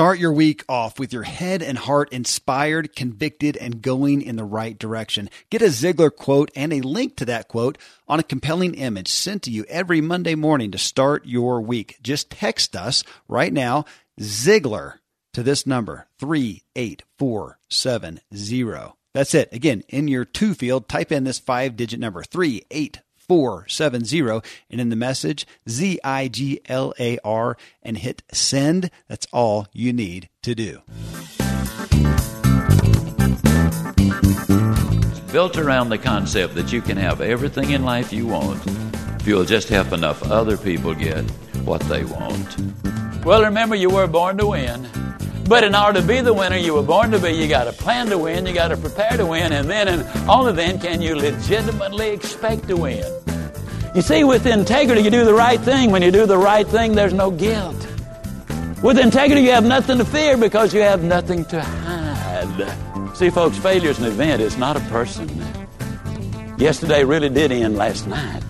[0.00, 4.44] Start your week off with your head and heart inspired, convicted, and going in the
[4.44, 5.28] right direction.
[5.50, 7.76] Get a Ziglar quote and a link to that quote
[8.08, 11.98] on a compelling image sent to you every Monday morning to start your week.
[12.00, 13.84] Just text us right now,
[14.18, 15.00] Ziglar,
[15.34, 18.94] to this number, 38470.
[19.12, 19.52] That's it.
[19.52, 23.04] Again, in your two field, type in this five digit number, 38470.
[23.30, 28.90] 470 and in the message Z I G L A R and hit send.
[29.06, 30.80] That's all you need to do.
[35.30, 38.66] Built around the concept that you can have everything in life you want
[39.20, 41.22] if you'll just help enough other people get
[41.64, 42.56] what they want.
[43.24, 44.88] Well, remember, you were born to win.
[45.50, 47.72] But in order to be the winner you were born to be, you got to
[47.72, 51.02] plan to win, you got to prepare to win, and then and only then can
[51.02, 53.02] you legitimately expect to win.
[53.92, 55.90] You see, with integrity, you do the right thing.
[55.90, 57.84] When you do the right thing, there's no guilt.
[58.80, 63.16] With integrity, you have nothing to fear because you have nothing to hide.
[63.16, 65.28] See, folks, failure is an event, it's not a person.
[66.58, 68.44] Yesterday really did end last night.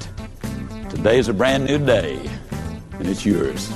[0.90, 2.20] Today's a brand new day,
[2.92, 3.72] and it's yours.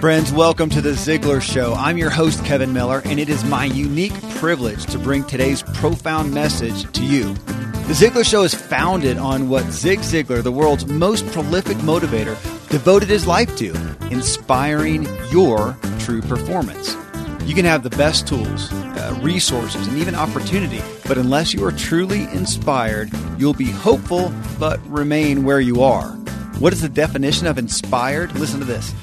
[0.00, 1.74] Friends, welcome to the Ziglar Show.
[1.74, 6.32] I'm your host, Kevin Miller, and it is my unique privilege to bring today's profound
[6.32, 7.34] message to you.
[7.34, 12.34] The Ziglar Show is founded on what Zig Ziglar, the world's most prolific motivator,
[12.70, 13.74] devoted his life to
[14.10, 16.96] inspiring your true performance.
[17.44, 21.72] You can have the best tools, uh, resources, and even opportunity, but unless you are
[21.72, 26.12] truly inspired, you'll be hopeful but remain where you are.
[26.58, 28.34] What is the definition of inspired?
[28.34, 28.94] Listen to this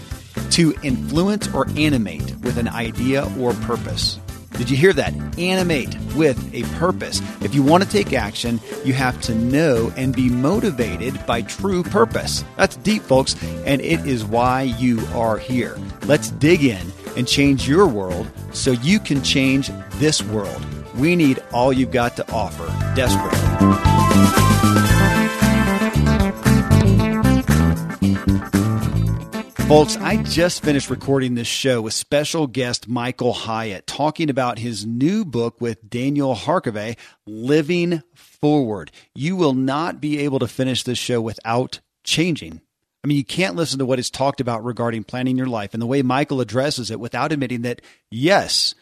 [0.52, 4.20] to influence or animate with an idea or purpose.
[4.58, 5.14] Did you hear that?
[5.38, 7.22] Animate with a purpose.
[7.42, 11.84] If you want to take action, you have to know and be motivated by true
[11.84, 12.44] purpose.
[12.56, 15.78] That's deep, folks, and it is why you are here.
[16.06, 20.66] Let's dig in and change your world so you can change this world.
[20.96, 22.66] We need all you've got to offer
[22.96, 24.97] desperately.
[29.68, 34.86] Folks, I just finished recording this show with special guest Michael Hyatt talking about his
[34.86, 36.96] new book with Daniel Harkavy,
[37.26, 38.92] Living Forward.
[39.14, 42.62] You will not be able to finish this show without changing.
[43.04, 45.82] I mean, you can't listen to what is talked about regarding planning your life and
[45.82, 48.74] the way Michael addresses it without admitting that, yes,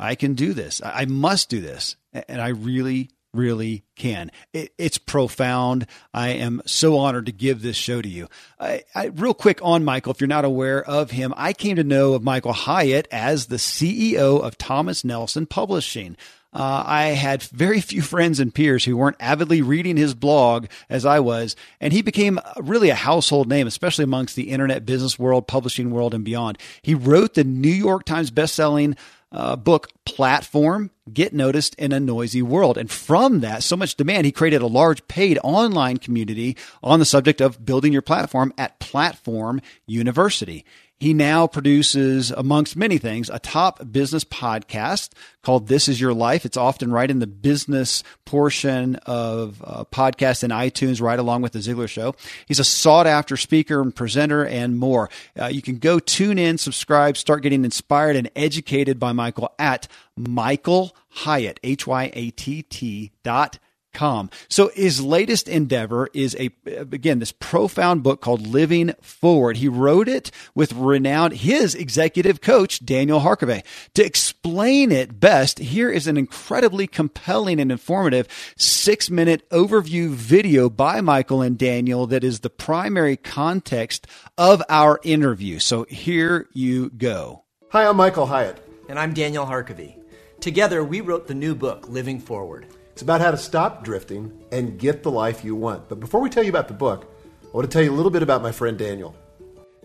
[0.00, 0.82] I can do this.
[0.84, 1.94] I must do this.
[2.12, 4.30] And I really, really can.
[4.52, 5.86] It, it's profound.
[6.12, 8.28] I am so honored to give this show to you.
[8.58, 11.84] I, I, real quick on Michael, if you're not aware of him, I came to
[11.84, 16.16] know of Michael Hyatt as the CEO of Thomas Nelson Publishing.
[16.54, 21.04] Uh, I had very few friends and peers who weren't avidly reading his blog as
[21.04, 25.48] I was, and he became really a household name, especially amongst the internet business world,
[25.48, 26.58] publishing world, and beyond.
[26.82, 28.96] He wrote the New York Times bestselling
[29.34, 32.78] uh, book platform get noticed in a noisy world.
[32.78, 37.04] And from that so much demand he created a large paid online community on the
[37.04, 40.64] subject of building your platform at platform university
[41.00, 45.10] he now produces, amongst many things, a top business podcast
[45.42, 46.46] called This Is Your Life.
[46.46, 51.52] It's often right in the business portion of uh, podcasts in iTunes, right along with
[51.52, 52.14] The Ziglar Show.
[52.46, 55.10] He's a sought after speaker and presenter and more.
[55.38, 59.88] Uh, you can go tune in, subscribe, start getting inspired and educated by Michael at
[60.16, 63.58] Michael Hyatt, H Y A T T dot
[63.94, 64.28] Com.
[64.48, 69.56] So his latest endeavor is a again this profound book called Living Forward.
[69.56, 73.62] He wrote it with renowned his executive coach Daniel Harkavy.
[73.94, 78.26] To explain it best, here is an incredibly compelling and informative
[78.58, 84.06] 6-minute overview video by Michael and Daniel that is the primary context
[84.36, 85.60] of our interview.
[85.60, 87.44] So here you go.
[87.70, 89.96] Hi, I'm Michael Hyatt and I'm Daniel Harkavy.
[90.40, 92.66] Together we wrote the new book Living Forward.
[92.94, 95.88] It's about how to stop drifting and get the life you want.
[95.88, 97.12] But before we tell you about the book,
[97.42, 99.16] I want to tell you a little bit about my friend Daniel.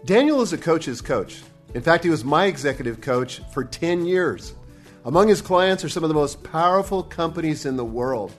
[0.05, 1.41] Daniel is a coach's coach.
[1.73, 4.53] In fact, he was my executive coach for 10 years.
[5.05, 8.31] Among his clients are some of the most powerful companies in the world.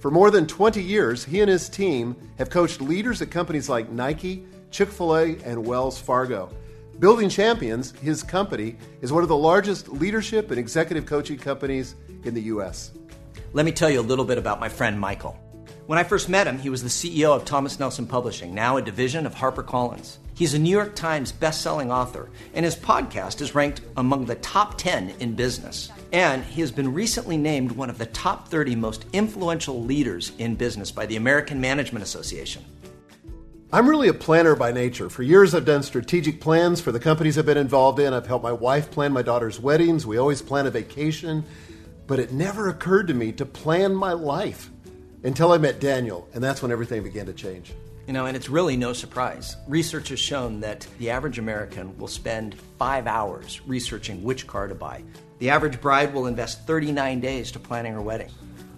[0.00, 3.88] For more than 20 years, he and his team have coached leaders at companies like
[3.92, 6.50] Nike, Chick fil A, and Wells Fargo.
[6.98, 11.94] Building Champions, his company, is one of the largest leadership and executive coaching companies
[12.24, 12.90] in the U.S.
[13.54, 15.38] Let me tell you a little bit about my friend Michael.
[15.86, 18.82] When I first met him, he was the CEO of Thomas Nelson Publishing, now a
[18.82, 20.18] division of HarperCollins.
[20.34, 24.76] He's a New York Times best-selling author, and his podcast is ranked among the top
[24.76, 25.90] 10 in business.
[26.12, 30.54] And he has been recently named one of the top 30 most influential leaders in
[30.54, 32.62] business by the American Management Association.
[33.72, 35.08] I'm really a planner by nature.
[35.08, 38.12] For years, I've done strategic plans for the companies I've been involved in.
[38.12, 40.06] I've helped my wife plan my daughter's weddings.
[40.06, 41.44] We always plan a vacation.
[42.08, 44.70] But it never occurred to me to plan my life
[45.22, 47.74] until I met Daniel, and that's when everything began to change.
[48.06, 49.56] You know, and it's really no surprise.
[49.66, 54.74] Research has shown that the average American will spend five hours researching which car to
[54.74, 55.04] buy.
[55.38, 58.30] The average bride will invest 39 days to planning her wedding.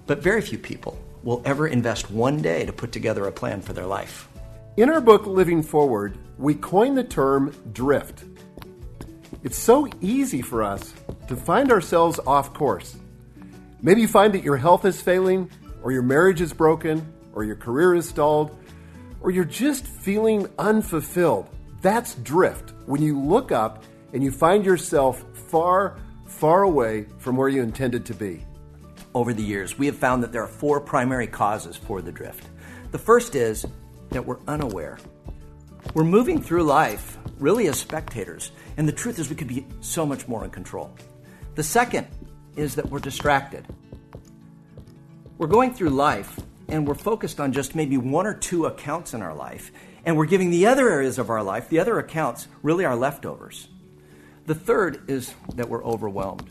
[0.08, 3.72] But very few people will ever invest one day to put together a plan for
[3.72, 4.28] their life.
[4.76, 8.24] In our book, Living Forward, we coined the term drift.
[9.44, 10.92] It's so easy for us
[11.28, 12.96] to find ourselves off course.
[13.82, 15.50] Maybe you find that your health is failing,
[15.82, 18.54] or your marriage is broken, or your career is stalled,
[19.22, 21.48] or you're just feeling unfulfilled.
[21.80, 22.74] That's drift.
[22.84, 25.96] When you look up and you find yourself far,
[26.26, 28.44] far away from where you intended to be.
[29.14, 32.46] Over the years, we have found that there are four primary causes for the drift.
[32.90, 33.64] The first is
[34.10, 34.98] that we're unaware.
[35.94, 40.04] We're moving through life really as spectators, and the truth is we could be so
[40.04, 40.94] much more in control.
[41.54, 42.06] The second
[42.60, 43.64] is that we're distracted.
[45.38, 49.22] We're going through life and we're focused on just maybe one or two accounts in
[49.22, 49.72] our life,
[50.04, 53.66] and we're giving the other areas of our life, the other accounts, really our leftovers.
[54.46, 56.48] The third is that we're overwhelmed.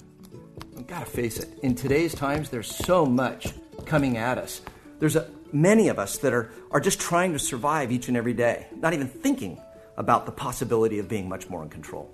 [0.77, 1.59] I've got to face it.
[1.63, 3.53] In today's times, there's so much
[3.85, 4.61] coming at us.
[5.00, 8.33] There's a, many of us that are, are just trying to survive each and every
[8.33, 9.61] day, not even thinking
[9.95, 12.13] about the possibility of being much more in control.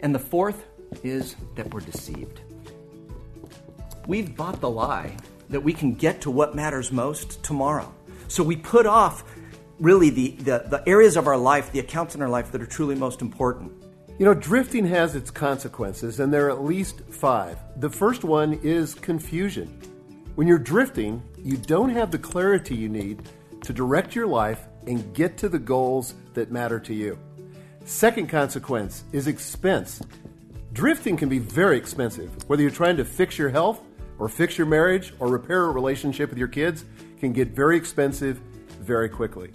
[0.00, 0.64] And the fourth
[1.02, 2.40] is that we're deceived.
[4.06, 5.16] We've bought the lie
[5.48, 7.92] that we can get to what matters most tomorrow.
[8.28, 9.24] So we put off
[9.80, 12.66] really the, the, the, areas of our life, the accounts in our life that are
[12.66, 13.72] truly most important.
[14.18, 17.58] You know, drifting has its consequences, and there are at least five.
[17.80, 19.80] The first one is confusion.
[20.34, 23.22] When you're drifting, you don't have the clarity you need
[23.62, 27.18] to direct your life and get to the goals that matter to you.
[27.86, 30.02] Second consequence is expense.
[30.74, 33.80] Drifting can be very expensive, whether you're trying to fix your health
[34.18, 36.84] or fix your marriage or repair a relationship with your kids
[37.18, 38.38] can get very expensive
[38.80, 39.50] very quickly.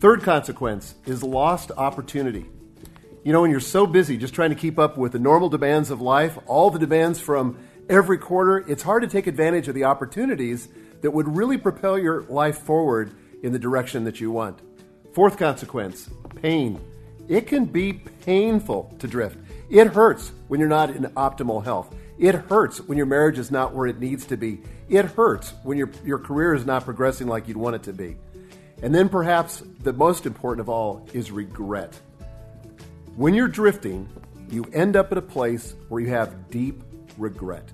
[0.00, 2.46] Third consequence is lost opportunity.
[3.24, 5.90] You know, when you're so busy just trying to keep up with the normal demands
[5.90, 7.58] of life, all the demands from
[7.88, 10.68] every quarter, it's hard to take advantage of the opportunities
[11.02, 13.12] that would really propel your life forward
[13.42, 14.60] in the direction that you want.
[15.12, 16.08] Fourth consequence
[16.40, 16.80] pain.
[17.28, 17.92] It can be
[18.24, 19.38] painful to drift.
[19.70, 21.94] It hurts when you're not in optimal health.
[22.18, 24.60] It hurts when your marriage is not where it needs to be.
[24.88, 28.16] It hurts when your, your career is not progressing like you'd want it to be.
[28.82, 31.98] And then perhaps the most important of all is regret.
[33.16, 34.08] When you're drifting,
[34.50, 36.82] you end up at a place where you have deep
[37.16, 37.70] regret.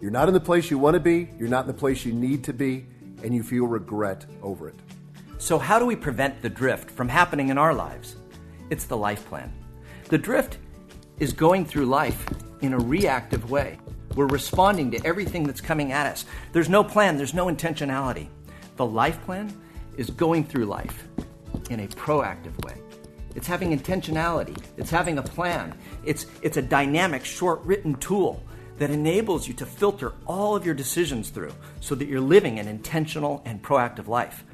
[0.00, 2.12] You're not in the place you want to be, you're not in the place you
[2.12, 2.86] need to be,
[3.22, 4.74] and you feel regret over it.
[5.38, 8.16] So, how do we prevent the drift from happening in our lives?
[8.70, 9.52] It's the life plan.
[10.08, 10.58] The drift
[11.18, 12.26] is going through life
[12.62, 13.78] in a reactive way.
[14.14, 16.24] We're responding to everything that's coming at us.
[16.52, 18.28] There's no plan, there's no intentionality.
[18.76, 19.54] The life plan
[19.96, 21.08] is going through life
[21.70, 22.74] in a proactive way.
[23.34, 25.74] It's having intentionality, it's having a plan,
[26.04, 28.42] it's, it's a dynamic, short written tool
[28.78, 32.68] that enables you to filter all of your decisions through so that you're living an
[32.68, 34.44] intentional and proactive life.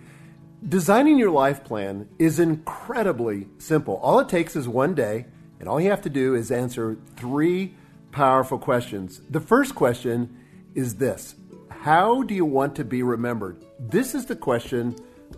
[0.68, 3.96] Designing your life plan is incredibly simple.
[3.96, 5.26] All it takes is one day,
[5.60, 7.74] and all you have to do is answer three
[8.12, 9.20] powerful questions.
[9.30, 10.36] The first question
[10.74, 11.34] is this
[11.68, 13.64] How do you want to be remembered?
[13.78, 14.96] This is the question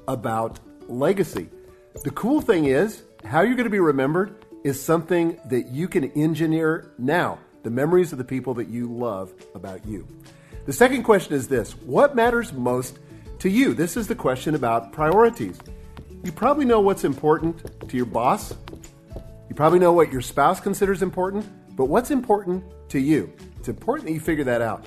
[0.08, 0.58] about
[0.88, 1.48] legacy.
[2.04, 6.10] The cool thing is, how you're going to be remembered is something that you can
[6.12, 10.06] engineer now the memories of the people that you love about you.
[10.66, 12.98] The second question is this What matters most
[13.40, 13.74] to you?
[13.74, 15.58] This is the question about priorities.
[16.22, 18.54] You probably know what's important to your boss.
[19.48, 21.46] You probably know what your spouse considers important.
[21.80, 23.32] But what's important to you?
[23.56, 24.84] It's important that you figure that out.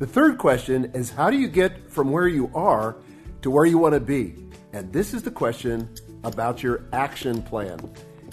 [0.00, 2.96] The third question is how do you get from where you are
[3.42, 4.34] to where you want to be?
[4.72, 5.88] And this is the question
[6.24, 7.78] about your action plan.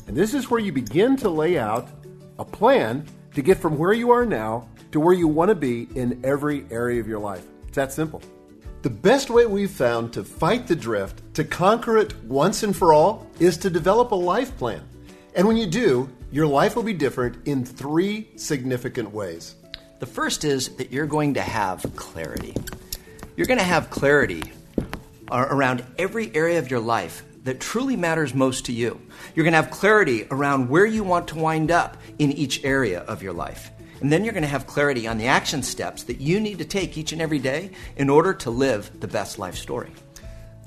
[0.08, 1.89] And this is where you begin to lay out
[2.39, 3.05] a plan
[3.36, 6.65] to get from where you are now to where you want to be in every
[6.72, 7.46] area of your life.
[7.67, 8.24] It's that simple.
[8.81, 12.93] The best way we've found to fight the drift, to conquer it once and for
[12.96, 14.81] all, is to develop a life plan.
[15.36, 19.55] And when you do, your life will be different in three significant ways.
[20.00, 22.55] The first is that you're going to have clarity.
[23.35, 24.41] You're going to have clarity
[25.29, 29.01] uh, around every area of your life that truly matters most to you.
[29.35, 33.01] You're going to have clarity around where you want to wind up in each area
[33.01, 33.71] of your life.
[34.00, 36.65] And then you're going to have clarity on the action steps that you need to
[36.65, 39.91] take each and every day in order to live the best life story.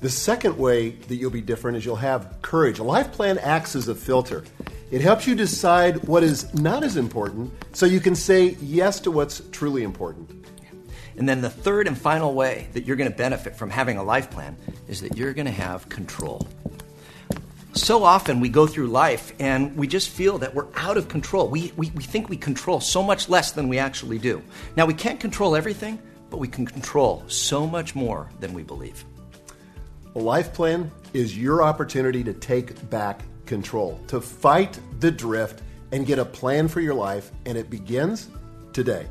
[0.01, 2.79] The second way that you'll be different is you'll have courage.
[2.79, 4.43] A life plan acts as a filter.
[4.91, 9.11] It helps you decide what is not as important so you can say yes to
[9.11, 10.45] what's truly important.
[11.17, 14.03] And then the third and final way that you're going to benefit from having a
[14.03, 16.47] life plan is that you're going to have control.
[17.73, 21.49] So often we go through life and we just feel that we're out of control.
[21.49, 24.41] We, we, we think we control so much less than we actually do.
[24.77, 25.99] Now, we can't control everything,
[26.29, 29.03] but we can control so much more than we believe.
[30.15, 35.61] A life plan is your opportunity to take back control, to fight the drift
[35.91, 38.29] and get a plan for your life, and it begins
[38.73, 39.07] today.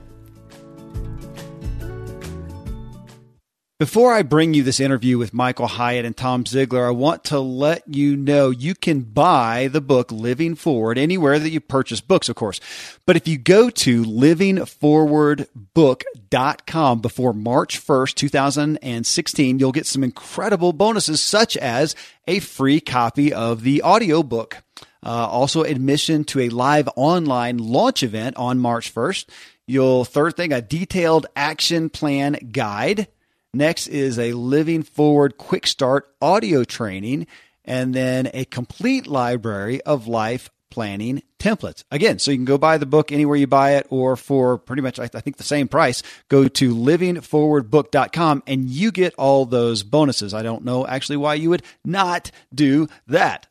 [3.80, 7.40] Before I bring you this interview with Michael Hyatt and Tom Ziglar, I want to
[7.40, 12.28] let you know you can buy the book Living Forward anywhere that you purchase books,
[12.28, 12.60] of course.
[13.04, 21.20] But if you go to livingforwardbook.com before March 1st, 2016, you'll get some incredible bonuses
[21.20, 21.96] such as
[22.28, 24.62] a free copy of the audiobook.
[25.02, 29.26] Uh, also admission to a live online launch event on March 1st.
[29.66, 33.08] You'll third thing, a detailed action plan guide
[33.54, 37.28] Next is a Living Forward Quick Start audio training,
[37.64, 41.84] and then a complete library of life planning templates.
[41.92, 44.82] Again, so you can go buy the book anywhere you buy it, or for pretty
[44.82, 50.34] much, I think, the same price, go to livingforwardbook.com and you get all those bonuses.
[50.34, 53.46] I don't know actually why you would not do that.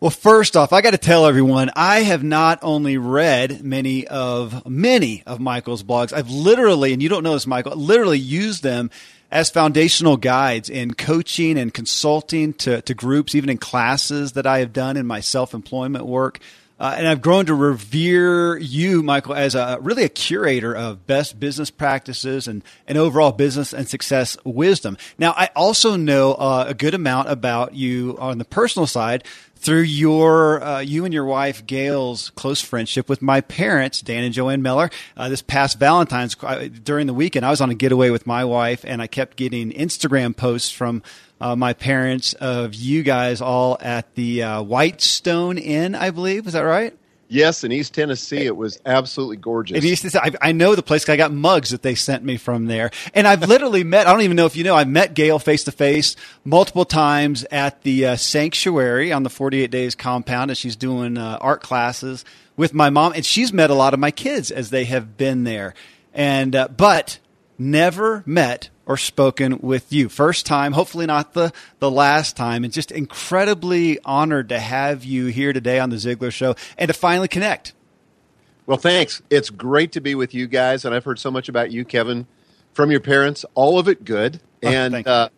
[0.00, 4.66] Well, first off, I got to tell everyone, I have not only read many of
[4.66, 8.90] many of Michael's blogs, I've literally, and you don't know this, Michael, literally used them
[9.30, 14.58] as foundational guides in coaching and consulting to, to groups, even in classes that I
[14.58, 16.40] have done in my self employment work.
[16.80, 21.38] Uh, and I've grown to revere you, Michael, as a really a curator of best
[21.38, 24.96] business practices and, and overall business and success wisdom.
[25.18, 29.24] Now, I also know uh, a good amount about you on the personal side
[29.60, 34.34] through your uh, you and your wife Gail's close friendship with my parents, Dan and
[34.34, 34.90] Joanne Miller.
[35.16, 38.44] Uh, this past Valentine's uh, during the weekend, I was on a getaway with my
[38.44, 41.02] wife, and I kept getting Instagram posts from
[41.40, 46.46] uh, my parents of you guys all at the uh, Whitestone Inn, I believe.
[46.46, 46.96] Is that right?
[47.32, 49.78] Yes, in East Tennessee, it was absolutely gorgeous.
[49.78, 51.08] In East Tennessee, I, I know the place.
[51.08, 54.08] I got mugs that they sent me from there, and I've literally met.
[54.08, 54.74] I don't even know if you know.
[54.74, 59.62] I've met Gail face to face multiple times at the uh, sanctuary on the Forty
[59.62, 62.24] Eight Days compound, as she's doing uh, art classes
[62.56, 65.44] with my mom, and she's met a lot of my kids as they have been
[65.44, 65.72] there,
[66.12, 67.20] and uh, but
[67.56, 70.08] never met or spoken with you.
[70.08, 75.26] First time, hopefully not the, the last time, and just incredibly honored to have you
[75.26, 77.72] here today on the Ziglar Show and to finally connect.
[78.66, 79.22] Well, thanks.
[79.30, 82.26] It's great to be with you guys, and I've heard so much about you, Kevin,
[82.72, 83.44] from your parents.
[83.54, 84.40] All of it good.
[84.64, 85.28] Oh, and uh,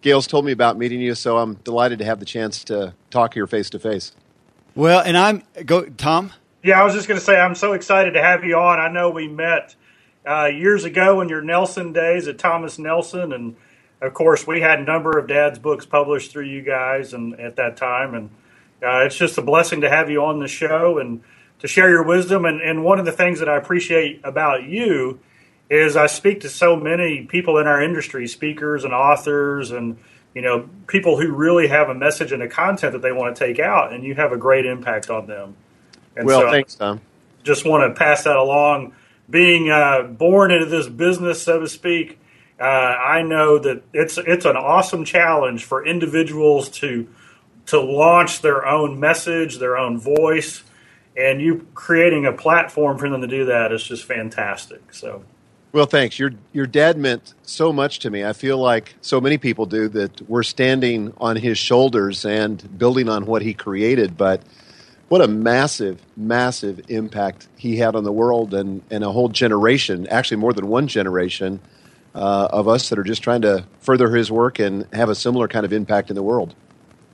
[0.00, 3.34] Gail's told me about meeting you, so I'm delighted to have the chance to talk
[3.34, 4.12] here face to face.
[4.74, 6.32] Well, and I'm go Tom.
[6.62, 8.80] Yeah, I was just going to say I'm so excited to have you on.
[8.80, 9.74] I know we met
[10.26, 13.56] uh, years ago in your Nelson days at Thomas Nelson, and
[14.00, 17.56] of course we had a number of Dad's books published through you guys, and at
[17.56, 18.30] that time, and
[18.82, 21.22] uh, it's just a blessing to have you on the show and
[21.60, 22.44] to share your wisdom.
[22.44, 25.20] And, and one of the things that I appreciate about you
[25.70, 29.98] is I speak to so many people in our industry, speakers and authors, and
[30.34, 33.46] you know people who really have a message and a content that they want to
[33.46, 35.56] take out, and you have a great impact on them.
[36.16, 37.00] And well, so thanks, Tom.
[37.42, 38.92] Just want to pass that along
[39.28, 42.18] being uh, born into this business, so to speak,
[42.60, 47.08] uh, I know that it's it's an awesome challenge for individuals to
[47.66, 50.62] to launch their own message, their own voice,
[51.16, 54.92] and you creating a platform for them to do that is just fantastic.
[54.92, 55.24] So.
[55.72, 56.20] Well, thanks.
[56.20, 58.24] Your your dad meant so much to me.
[58.24, 63.08] I feel like so many people do that we're standing on his shoulders and building
[63.08, 64.42] on what he created, but
[65.14, 70.08] what a massive, massive impact he had on the world and, and a whole generation,
[70.08, 71.60] actually more than one generation
[72.16, 75.46] uh, of us that are just trying to further his work and have a similar
[75.46, 76.52] kind of impact in the world.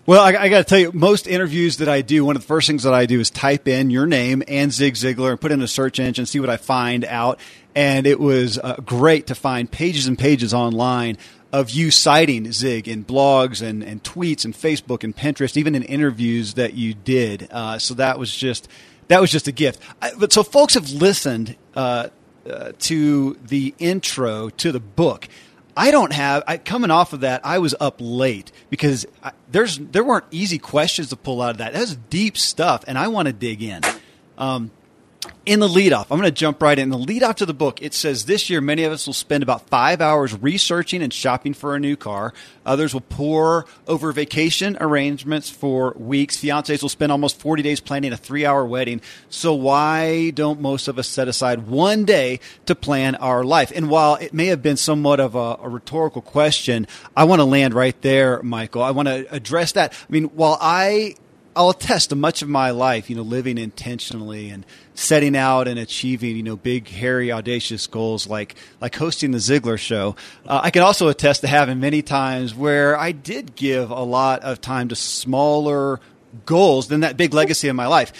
[0.07, 2.49] Well, I, I got to tell you, most interviews that I do, one of the
[2.49, 5.52] first things that I do is type in your name and Zig Ziglar and put
[5.52, 7.38] in a search engine, see what I find out.
[7.75, 11.19] And it was uh, great to find pages and pages online
[11.52, 15.83] of you citing Zig in blogs and, and tweets and Facebook and Pinterest, even in
[15.83, 17.49] interviews that you did.
[17.50, 18.69] Uh, so that was just
[19.09, 19.80] that was just a gift.
[20.00, 22.09] I, but so folks have listened uh,
[22.49, 25.28] uh, to the intro to the book.
[25.76, 26.42] I don't have.
[26.47, 30.59] I, coming off of that, I was up late because I, there's there weren't easy
[30.59, 31.73] questions to pull out of that.
[31.73, 33.80] That's deep stuff, and I want to dig in.
[34.38, 34.71] Um,
[35.44, 36.90] in the leadoff, I'm going to jump right in.
[36.90, 39.68] The leadoff to the book, it says this year many of us will spend about
[39.68, 42.32] five hours researching and shopping for a new car.
[42.64, 46.36] Others will pour over vacation arrangements for weeks.
[46.36, 49.00] Fiancés will spend almost 40 days planning a three hour wedding.
[49.28, 53.72] So why don't most of us set aside one day to plan our life?
[53.74, 56.86] And while it may have been somewhat of a, a rhetorical question,
[57.16, 58.82] I want to land right there, Michael.
[58.82, 59.92] I want to address that.
[59.92, 61.16] I mean, while I
[61.61, 64.64] I'll attest to much of my life, you know, living intentionally and
[64.95, 69.79] setting out and achieving, you know, big, hairy, audacious goals like like hosting the Ziglar
[69.79, 70.17] Show.
[70.47, 74.40] Uh, I can also attest to having many times where I did give a lot
[74.40, 76.00] of time to smaller
[76.47, 78.14] goals than that big legacy in my life.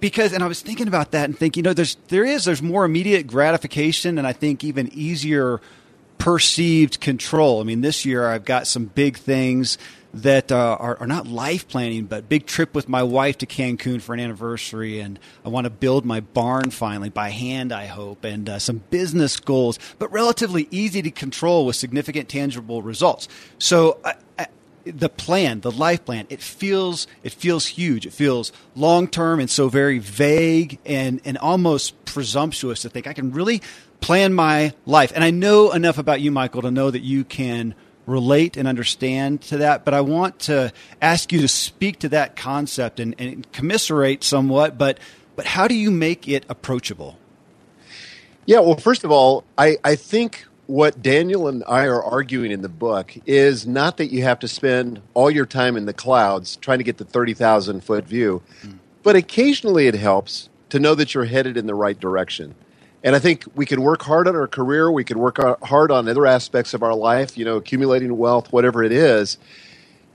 [0.00, 2.62] Because, and I was thinking about that and thinking, you know, there's there is there's
[2.62, 5.60] more immediate gratification, and I think even easier
[6.18, 7.60] perceived control.
[7.60, 9.78] I mean, this year I've got some big things
[10.14, 14.00] that uh, are, are, not life planning, but big trip with my wife to Cancun
[14.00, 18.24] for an anniversary, and I want to build my barn finally by hand, I hope,
[18.24, 23.28] and uh, some business goals, but relatively easy to control with significant tangible results.
[23.58, 23.98] So.
[24.04, 24.46] I, I,
[24.84, 28.04] the plan, the life plan, it feels it feels huge.
[28.04, 33.12] It feels long term and so very vague and and almost presumptuous to think I
[33.12, 33.62] can really
[34.00, 35.12] plan my life.
[35.14, 37.76] And I know enough about you, Michael, to know that you can
[38.12, 42.36] relate and understand to that, but I want to ask you to speak to that
[42.36, 44.98] concept and, and commiserate somewhat, but
[45.34, 47.18] but how do you make it approachable?
[48.44, 52.62] Yeah, well, first of all, I, I think what Daniel and I are arguing in
[52.62, 56.56] the book is not that you have to spend all your time in the clouds
[56.56, 58.78] trying to get the 30,000 foot view, mm.
[59.02, 62.54] but occasionally it helps to know that you're headed in the right direction.
[63.04, 64.90] And I think we can work hard on our career.
[64.90, 68.52] We can work uh, hard on other aspects of our life, you know, accumulating wealth,
[68.52, 69.38] whatever it is,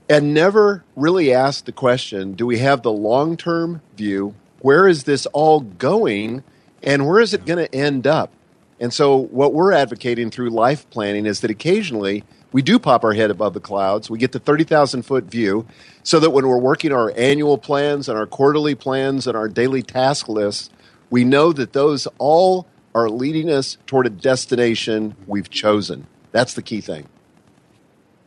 [0.08, 4.34] and never really ask the question do we have the long term view?
[4.60, 6.42] Where is this all going?
[6.82, 8.32] And where is it going to end up?
[8.80, 13.12] And so, what we're advocating through life planning is that occasionally we do pop our
[13.12, 14.08] head above the clouds.
[14.08, 15.66] We get the 30,000 foot view
[16.02, 19.82] so that when we're working our annual plans and our quarterly plans and our daily
[19.82, 20.70] task lists,
[21.10, 22.66] we know that those all
[22.98, 26.06] are leading us toward a destination we've chosen.
[26.32, 27.08] That's the key thing.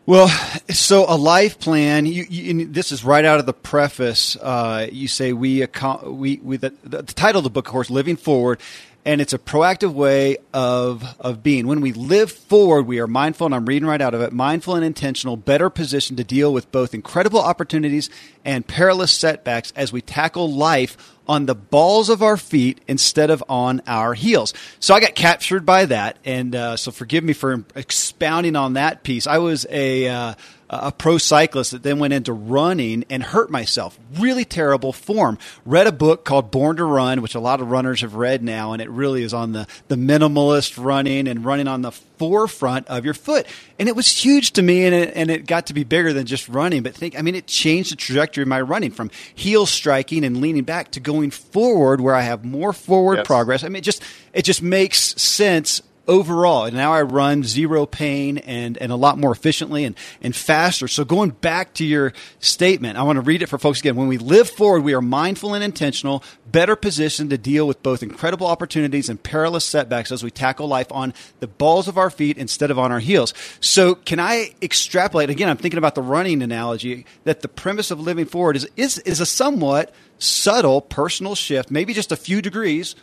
[0.05, 0.29] Well,
[0.69, 2.05] so a life plan.
[2.07, 4.35] You, you, this is right out of the preface.
[4.35, 5.65] Uh, you say we,
[6.05, 8.59] we, we the, the, title of the book, of course, "Living Forward,"
[9.05, 11.67] and it's a proactive way of of being.
[11.67, 14.33] When we live forward, we are mindful, and I'm reading right out of it.
[14.33, 18.09] Mindful and intentional, better positioned to deal with both incredible opportunities
[18.43, 23.43] and perilous setbacks as we tackle life on the balls of our feet instead of
[23.47, 24.53] on our heels.
[24.79, 29.03] So I got captured by that, and uh, so forgive me for expounding on that
[29.03, 29.27] piece.
[29.27, 30.33] I was a uh,
[30.71, 33.99] a pro cyclist that then went into running and hurt myself.
[34.17, 35.37] Really terrible form.
[35.65, 38.71] Read a book called Born to Run, which a lot of runners have read now,
[38.71, 43.03] and it really is on the, the minimalist running and running on the forefront of
[43.03, 43.47] your foot.
[43.79, 46.25] And it was huge to me, and it, and it got to be bigger than
[46.25, 46.83] just running.
[46.83, 50.39] But think, I mean, it changed the trajectory of my running from heel striking and
[50.39, 53.27] leaning back to going forward, where I have more forward yes.
[53.27, 53.63] progress.
[53.65, 56.65] I mean, it just it just makes sense overall.
[56.65, 60.87] And now I run zero pain and, and a lot more efficiently and, and faster.
[60.87, 63.95] So going back to your statement, I want to read it for folks again.
[63.95, 68.03] When we live forward, we are mindful and intentional, better positioned to deal with both
[68.03, 72.37] incredible opportunities and perilous setbacks as we tackle life on the balls of our feet
[72.37, 73.33] instead of on our heels.
[73.59, 75.49] So can I extrapolate again?
[75.49, 79.19] I'm thinking about the running analogy that the premise of living forward is, is, is
[79.19, 82.95] a somewhat subtle personal shift, maybe just a few degrees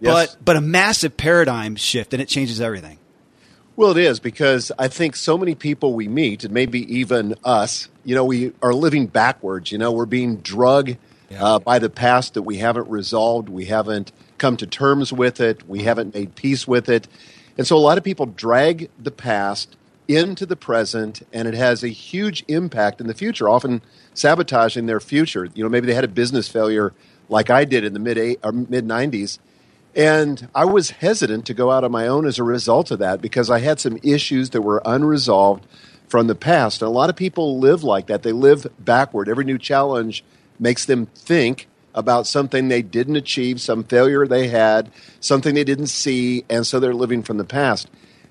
[0.00, 0.34] yes.
[0.34, 2.98] but but a massive paradigm shift, and it changes everything.
[3.76, 7.88] Well, it is because I think so many people we meet, and maybe even us,
[8.04, 9.70] you know, we are living backwards.
[9.70, 10.96] You know, we're being drugged
[11.28, 11.44] yeah.
[11.44, 15.68] uh, by the past that we haven't resolved, we haven't come to terms with it,
[15.68, 17.06] we haven't made peace with it,
[17.58, 19.76] and so a lot of people drag the past
[20.08, 23.82] into the present, and it has a huge impact in the future, often
[24.14, 25.48] sabotaging their future.
[25.54, 26.92] You know, maybe they had a business failure
[27.28, 29.38] like I did in the mid mid '90s
[29.96, 33.22] and I was hesitant to go out on my own as a result of that
[33.22, 35.66] because I had some issues that were unresolved
[36.06, 36.82] from the past.
[36.82, 38.22] And a lot of people live like that.
[38.22, 39.28] They live backward.
[39.28, 40.22] Every new challenge
[40.58, 45.86] makes them think about something they didn't achieve, some failure they had, something they didn't
[45.86, 47.88] see, and so they're living from the past.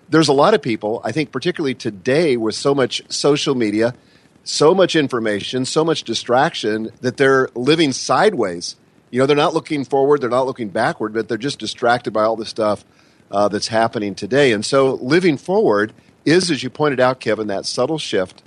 [0.07, 3.95] There's a lot of people, I think, particularly today with so much social media,
[4.43, 8.75] so much information, so much distraction, that they're living sideways
[9.15, 12.23] you know, they're not looking forward, they're not looking backward, but they're just distracted by
[12.23, 12.83] all the stuff
[13.31, 14.51] uh, that's happening today.
[14.51, 15.93] And so living forward
[16.25, 18.43] is, as you pointed out, Kevin, that subtle shift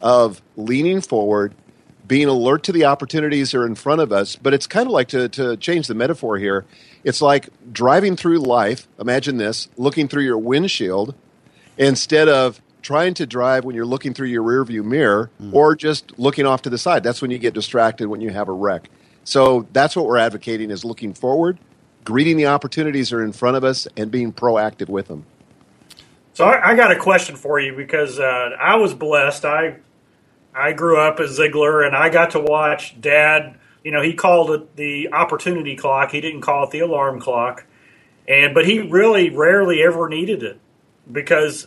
[0.00, 1.54] of leaning forward,
[2.08, 4.36] being alert to the opportunities that are in front of us.
[4.36, 6.64] But it's kind of like to, to change the metaphor here.
[7.04, 8.88] It's like driving through life.
[8.98, 11.14] Imagine this looking through your windshield
[11.76, 15.52] instead of trying to drive when you're looking through your rearview mirror mm.
[15.52, 17.02] or just looking off to the side.
[17.02, 18.88] That's when you get distracted when you have a wreck.
[19.26, 21.58] So that's what we're advocating is looking forward,
[22.04, 25.26] greeting the opportunities that are in front of us, and being proactive with them.
[26.32, 29.44] So I, I got a question for you because uh, I was blessed.
[29.44, 29.78] I
[30.54, 33.56] I grew up as Ziglar, and I got to watch Dad.
[33.82, 36.12] You know, he called it the opportunity clock.
[36.12, 37.64] He didn't call it the alarm clock,
[38.28, 40.60] and but he really rarely ever needed it
[41.10, 41.66] because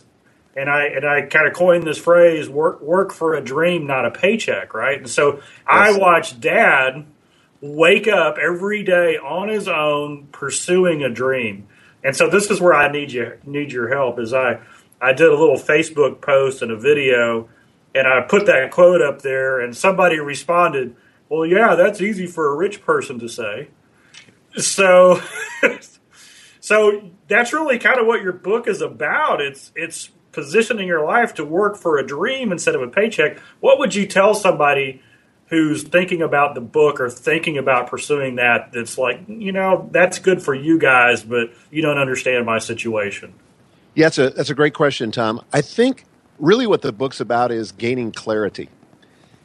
[0.56, 4.06] and I and I kind of coined this phrase work work for a dream, not
[4.06, 4.96] a paycheck, right?
[4.96, 5.42] And so yes.
[5.66, 7.04] I watched dad
[7.60, 11.66] wake up every day on his own pursuing a dream.
[12.02, 14.60] And so this is where I need you need your help is I
[15.00, 17.48] I did a little Facebook post and a video
[17.94, 20.96] and I put that quote up there and somebody responded,
[21.28, 23.68] "Well, yeah, that's easy for a rich person to say."
[24.56, 25.20] So
[26.60, 29.40] so that's really kind of what your book is about.
[29.42, 33.78] It's it's positioning your life to work for a dream instead of a paycheck, what
[33.78, 35.02] would you tell somebody
[35.50, 40.20] who's thinking about the book or thinking about pursuing that that's like, you know, that's
[40.20, 43.34] good for you guys, but you don't understand my situation?
[43.96, 45.44] Yeah, that's a, that's a great question, Tom.
[45.52, 46.04] I think
[46.38, 48.68] really what the book's about is gaining clarity.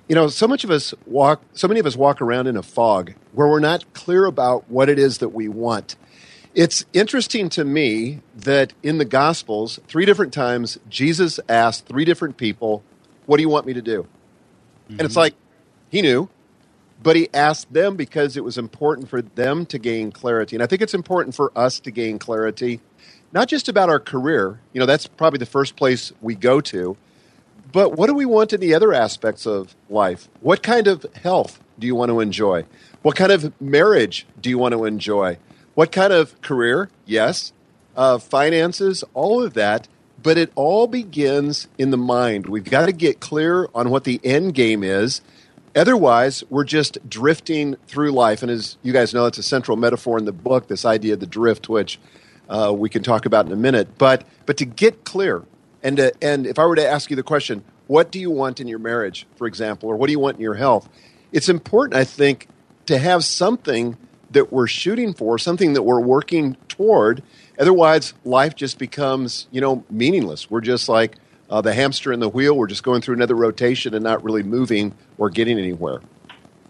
[0.07, 2.63] You know, so much of us walk, so many of us walk around in a
[2.63, 5.95] fog where we're not clear about what it is that we want.
[6.53, 12.37] It's interesting to me that in the Gospels, three different times, Jesus asked three different
[12.37, 12.83] people,
[13.25, 14.03] What do you want me to do?
[14.03, 14.91] Mm-hmm.
[14.93, 15.19] And it's mm-hmm.
[15.19, 15.35] like,
[15.95, 16.27] he knew,
[17.01, 20.53] but he asked them because it was important for them to gain clarity.
[20.53, 22.81] And I think it's important for us to gain clarity,
[23.31, 26.97] not just about our career, you know, that's probably the first place we go to,
[27.71, 30.27] but what do we want in the other aspects of life?
[30.41, 32.65] What kind of health do you want to enjoy?
[33.01, 35.37] What kind of marriage do you want to enjoy?
[35.75, 36.89] What kind of career?
[37.05, 37.53] Yes.
[37.95, 39.87] Uh, finances, all of that.
[40.21, 42.47] But it all begins in the mind.
[42.47, 45.21] We've got to get clear on what the end game is.
[45.75, 48.41] Otherwise, we're just drifting through life.
[48.41, 51.19] And as you guys know, it's a central metaphor in the book, this idea of
[51.19, 51.99] the drift, which
[52.47, 53.97] uh, we can talk about in a minute.
[53.97, 55.43] But, but to get clear,
[55.83, 58.59] and, to, and if I were to ask you the question, what do you want
[58.59, 60.89] in your marriage, for example, or what do you want in your health?
[61.31, 62.47] It's important, I think,
[62.85, 63.97] to have something
[64.31, 67.21] that we're shooting for, something that we're working toward.
[67.59, 70.49] Otherwise, life just becomes, you know, meaningless.
[70.49, 71.17] We're just like
[71.49, 72.55] uh, the hamster in the wheel.
[72.57, 76.01] We're just going through another rotation and not really moving or getting anywhere.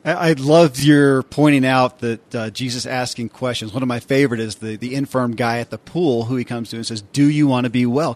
[0.05, 3.73] I love your pointing out that uh, Jesus asking questions.
[3.73, 6.69] One of my favorite is the, the infirm guy at the pool who he comes
[6.69, 8.15] to and says, "Do you want to be well?"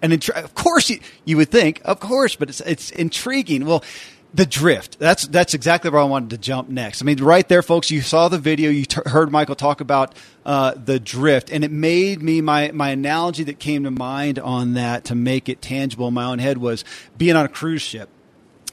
[0.00, 3.66] And of course, you, you would think, of course, but it's it's intriguing.
[3.66, 3.84] Well,
[4.32, 4.98] the drift.
[4.98, 7.02] That's that's exactly where I wanted to jump next.
[7.02, 7.90] I mean, right there, folks.
[7.90, 8.70] You saw the video.
[8.70, 10.14] You t- heard Michael talk about
[10.46, 14.74] uh, the drift, and it made me my my analogy that came to mind on
[14.74, 16.84] that to make it tangible in my own head was
[17.16, 18.08] being on a cruise ship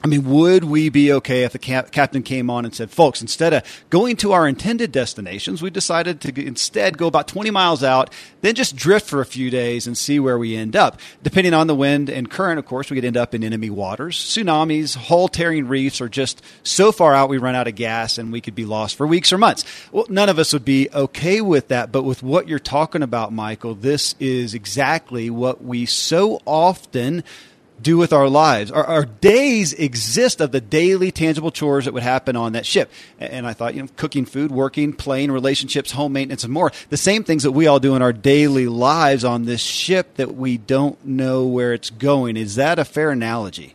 [0.04, 3.20] I mean, would we be okay if the cap- captain came on and said, folks,
[3.20, 7.82] instead of going to our intended destinations, we decided to instead go about 20 miles
[7.82, 11.00] out, then just drift for a few days and see where we end up.
[11.24, 14.16] Depending on the wind and current, of course, we could end up in enemy waters,
[14.16, 18.30] tsunamis, hull tearing reefs, or just so far out we run out of gas and
[18.30, 19.64] we could be lost for weeks or months.
[19.90, 21.90] Well, none of us would be okay with that.
[21.90, 27.24] But with what you're talking about, Michael, this is exactly what we so often
[27.80, 28.70] do with our lives.
[28.70, 32.90] Our, our, days exist of the daily tangible chores that would happen on that ship.
[33.18, 36.72] And I thought, you know, cooking food, working, playing, relationships, home maintenance, and more.
[36.90, 40.34] The same things that we all do in our daily lives on this ship that
[40.34, 42.36] we don't know where it's going.
[42.36, 43.74] Is that a fair analogy?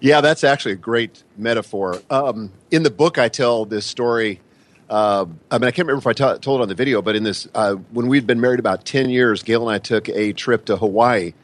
[0.00, 2.02] Yeah, that's actually a great metaphor.
[2.10, 4.40] Um, in the book, I tell this story.
[4.90, 7.16] Uh, I mean, I can't remember if I t- told it on the video, but
[7.16, 10.32] in this, uh, when we'd been married about 10 years, Gail and I took a
[10.32, 11.34] trip to Hawaii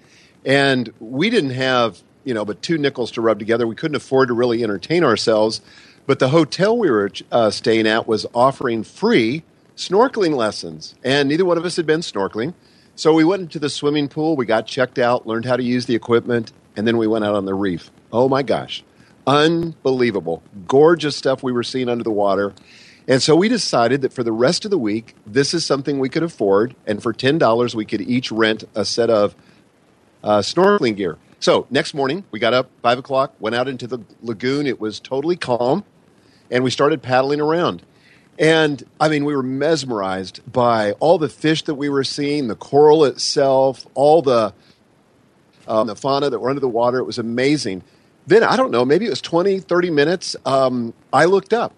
[0.44, 3.66] and we didn't have, you know, but two nickels to rub together.
[3.66, 5.60] We couldn't afford to really entertain ourselves.
[6.06, 9.42] But the hotel we were uh, staying at was offering free
[9.76, 10.94] snorkeling lessons.
[11.04, 12.54] And neither one of us had been snorkeling.
[12.96, 15.86] So we went into the swimming pool, we got checked out, learned how to use
[15.86, 17.90] the equipment, and then we went out on the reef.
[18.12, 18.82] Oh my gosh.
[19.26, 20.42] Unbelievable.
[20.66, 22.54] Gorgeous stuff we were seeing under the water.
[23.06, 26.08] And so we decided that for the rest of the week, this is something we
[26.08, 26.74] could afford.
[26.86, 29.36] And for $10, we could each rent a set of
[30.22, 31.18] uh, snorkeling gear.
[31.40, 34.66] So next morning, we got up five o'clock, went out into the lagoon.
[34.66, 35.84] It was totally calm,
[36.50, 37.82] and we started paddling around.
[38.38, 42.56] And I mean, we were mesmerized by all the fish that we were seeing, the
[42.56, 44.52] coral itself, all the
[45.66, 46.98] um, the fauna that were under the water.
[46.98, 47.82] It was amazing.
[48.26, 50.36] then I don't know, maybe it was 20, 30 minutes.
[50.44, 51.74] Um, I looked up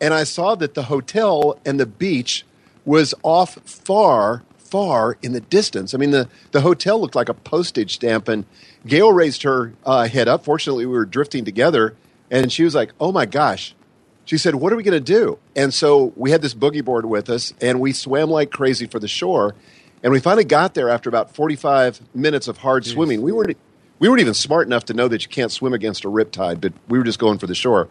[0.00, 2.44] and I saw that the hotel and the beach
[2.84, 4.42] was off far,
[4.74, 5.94] far in the distance.
[5.94, 8.26] I mean, the, the hotel looked like a postage stamp.
[8.26, 8.44] And
[8.84, 10.44] Gail raised her uh, head up.
[10.44, 11.94] Fortunately, we were drifting together.
[12.28, 13.76] And she was like, oh my gosh.
[14.24, 15.38] She said, what are we going to do?
[15.54, 18.98] And so we had this boogie board with us and we swam like crazy for
[18.98, 19.54] the shore.
[20.02, 22.94] And we finally got there after about 45 minutes of hard Jeez.
[22.94, 23.22] swimming.
[23.22, 23.56] We weren't,
[24.00, 26.72] we weren't even smart enough to know that you can't swim against a riptide, but
[26.88, 27.88] we were just going for the shore.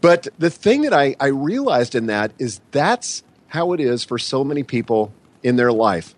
[0.00, 4.20] But the thing that I, I realized in that is that's how it is for
[4.20, 5.12] so many people
[5.46, 6.12] in their life.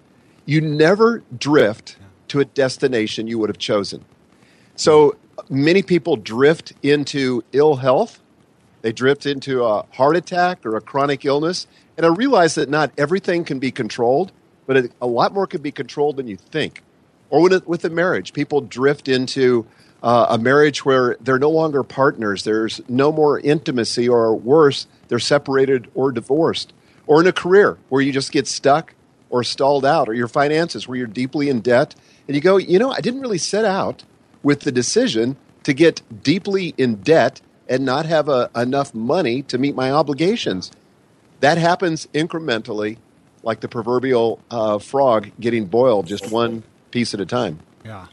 [0.47, 4.07] You never drift to a destination you would have chosen.
[4.75, 5.17] So
[5.51, 8.21] many people drift into ill health,
[8.81, 11.67] they drift into a heart attack or a chronic illness.
[11.99, 14.33] And I realize that not everything can be controlled,
[14.67, 16.83] but a lot more can be controlled than you think.
[17.29, 19.67] Or with a marriage, people drift into
[20.03, 25.19] uh, a marriage where they're no longer partners, there's no more intimacy, or worse, they're
[25.19, 26.73] separated or divorced.
[27.07, 28.95] Or in a career where you just get stuck
[29.31, 31.95] or stalled out, or your finances where you're deeply in debt,
[32.27, 34.05] and you go, you know, I didn't really set out
[34.43, 39.59] with the decision to get deeply in debt and not have a, enough money to
[39.59, 40.71] meet my obligations.
[41.41, 42.99] That happens incrementally,
[43.43, 47.61] like the proverbial uh, frog getting boiled just one piece at a time.
[47.85, 48.07] Yeah.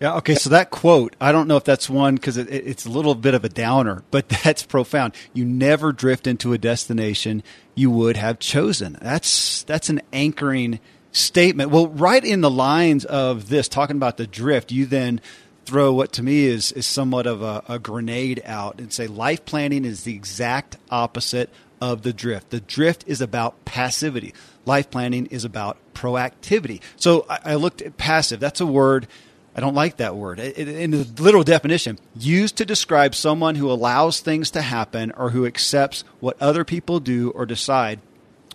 [0.00, 0.16] Yeah.
[0.16, 0.34] Okay.
[0.34, 3.34] So that quote, I don't know if that's one because it, it's a little bit
[3.34, 5.14] of a downer, but that's profound.
[5.34, 7.42] You never drift into a destination
[7.74, 8.98] you would have chosen.
[9.00, 10.80] That's that's an anchoring
[11.12, 11.70] statement.
[11.70, 15.20] Well, right in the lines of this, talking about the drift, you then
[15.66, 19.44] throw what to me is is somewhat of a, a grenade out and say life
[19.44, 22.50] planning is the exact opposite of the drift.
[22.50, 24.34] The drift is about passivity.
[24.64, 26.80] Life planning is about proactivity.
[26.96, 28.40] So I, I looked at passive.
[28.40, 29.06] That's a word.
[29.54, 30.38] I don't like that word.
[30.38, 35.44] In the literal definition, used to describe someone who allows things to happen or who
[35.44, 38.00] accepts what other people do or decide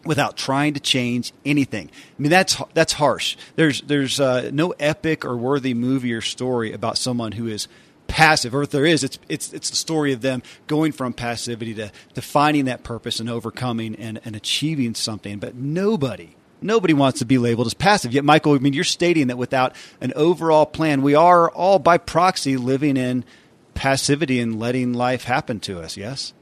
[0.06, 1.90] without trying to change anything.
[2.18, 3.36] I mean, that's that's harsh.
[3.56, 7.68] There's there's uh, no epic or worthy movie or story about someone who is
[8.08, 11.74] passive, or if there is, it's it's it's the story of them going from passivity
[11.74, 15.40] to, to finding that purpose and overcoming and, and achieving something.
[15.40, 18.14] But nobody nobody wants to be labeled as passive.
[18.14, 21.98] Yet, Michael, I mean, you're stating that without an overall plan, we are all by
[21.98, 23.24] proxy living in
[23.74, 25.98] passivity and letting life happen to us.
[25.98, 26.34] Yes.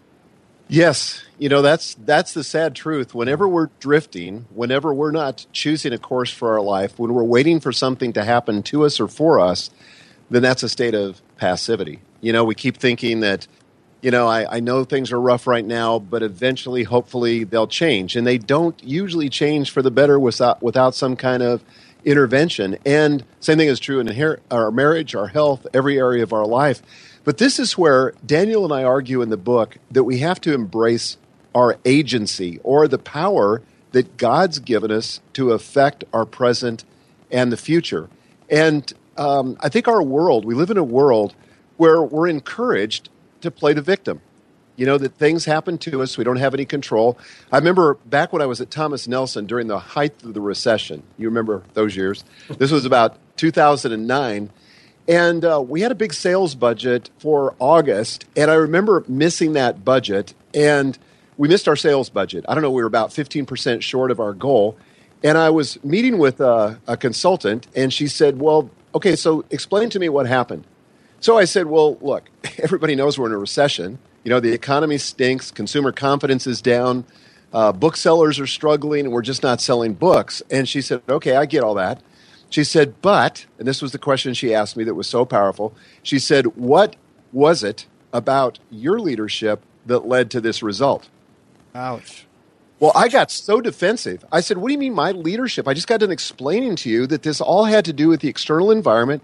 [0.69, 3.13] Yes, you know that's that's the sad truth.
[3.13, 7.59] Whenever we're drifting, whenever we're not choosing a course for our life, when we're waiting
[7.59, 9.69] for something to happen to us or for us,
[10.31, 11.99] then that's a state of passivity.
[12.21, 13.45] You know, we keep thinking that,
[14.03, 18.15] you know, I, I know things are rough right now, but eventually, hopefully, they'll change,
[18.15, 21.63] and they don't usually change for the better without without some kind of
[22.05, 22.77] intervention.
[22.85, 26.83] And same thing is true in our marriage, our health, every area of our life
[27.23, 30.53] but this is where Daniel and I argue in the book that we have to
[30.53, 31.17] embrace
[31.55, 33.61] our agency or the power
[33.91, 36.83] that God's given us to affect our present
[37.31, 38.09] and the future.
[38.49, 41.33] And um, I think our world, we live in a world
[41.77, 43.09] where we're encouraged
[43.43, 44.21] to play the victim.
[44.75, 47.17] You know, that things happen to us, we don't have any control.
[47.51, 51.03] I remember back when I was at Thomas Nelson during the height of the recession.
[51.17, 52.23] You remember those years?
[52.57, 54.49] This was about 2009
[55.07, 59.83] and uh, we had a big sales budget for August, and I remember missing that
[59.83, 60.97] budget, and
[61.37, 62.45] we missed our sales budget.
[62.47, 64.77] I don't know, we were about 15% short of our goal.
[65.23, 69.89] And I was meeting with a, a consultant, and she said, Well, okay, so explain
[69.91, 70.65] to me what happened.
[71.23, 73.97] So I said, Well, look, everybody knows we're in a recession.
[74.25, 77.05] You know, the economy stinks, consumer confidence is down,
[77.53, 80.43] uh, booksellers are struggling, and we're just not selling books.
[80.51, 82.01] And she said, Okay, I get all that.
[82.49, 85.73] She said, but, and this was the question she asked me that was so powerful.
[86.03, 86.97] She said, What
[87.31, 91.07] was it about your leadership that led to this result?
[91.73, 92.25] Ouch.
[92.81, 94.25] Well, I got so defensive.
[94.29, 95.69] I said, What do you mean, my leadership?
[95.69, 98.27] I just got done explaining to you that this all had to do with the
[98.27, 99.23] external environment.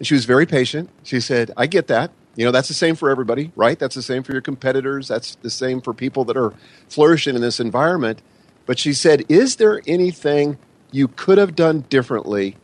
[0.00, 0.90] She was very patient.
[1.02, 2.12] She said, I get that.
[2.36, 3.78] You know, that's the same for everybody, right?
[3.78, 5.08] That's the same for your competitors.
[5.08, 6.54] That's the same for people that are
[6.88, 8.22] flourishing in this environment.
[8.64, 10.56] But she said, Is there anything
[10.90, 12.56] you could have done differently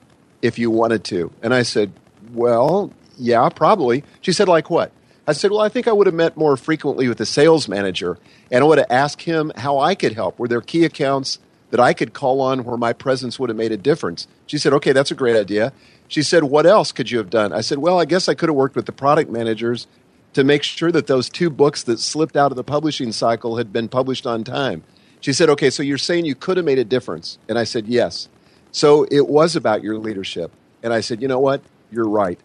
[0.44, 1.33] if you wanted to.
[1.42, 1.92] And I said,
[2.33, 4.05] Well, yeah, probably.
[4.20, 4.92] She said, Like what?
[5.27, 8.18] I said, Well, I think I would have met more frequently with the sales manager
[8.51, 10.38] and I would have asked him how I could help.
[10.38, 11.38] Were there key accounts
[11.74, 14.28] that I could call on where my presence would have made a difference?
[14.46, 15.72] She said, Okay, that's a great idea.
[16.06, 17.52] She said, What else could you have done?
[17.52, 19.88] I said, Well, I guess I could have worked with the product managers
[20.34, 23.72] to make sure that those two books that slipped out of the publishing cycle had
[23.72, 24.84] been published on time.
[25.20, 27.38] She said, Okay, so you're saying you could have made a difference?
[27.48, 28.28] And I said, Yes.
[28.70, 30.52] So it was about your leadership.
[30.84, 31.60] And I said, You know what?
[31.90, 32.38] You're right.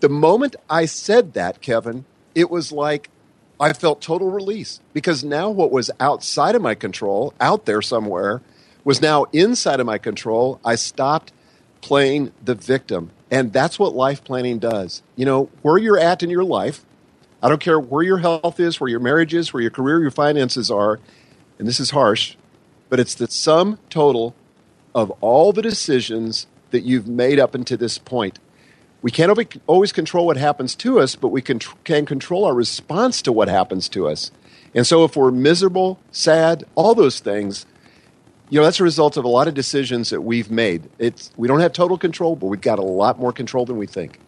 [0.00, 3.10] the moment I said that, Kevin, it was like
[3.60, 8.42] I felt total release because now what was outside of my control, out there somewhere,
[8.84, 10.60] was now inside of my control.
[10.64, 11.32] I stopped
[11.80, 13.10] playing the victim.
[13.30, 15.02] And that's what life planning does.
[15.16, 16.84] You know, where you're at in your life,
[17.42, 20.10] I don't care where your health is, where your marriage is, where your career, your
[20.10, 21.00] finances are,
[21.58, 22.36] and this is harsh,
[22.88, 24.34] but it's the sum total
[24.94, 28.38] of all the decisions that you've made up until this point.
[29.00, 33.22] We can't always control what happens to us, but we can, can control our response
[33.22, 34.30] to what happens to us.
[34.74, 37.66] And so if we're miserable, sad, all those things,
[38.52, 40.90] you know, that's a result of a lot of decisions that we've made.
[40.98, 43.86] It's, we don't have total control, but we've got a lot more control than we
[43.86, 44.18] think.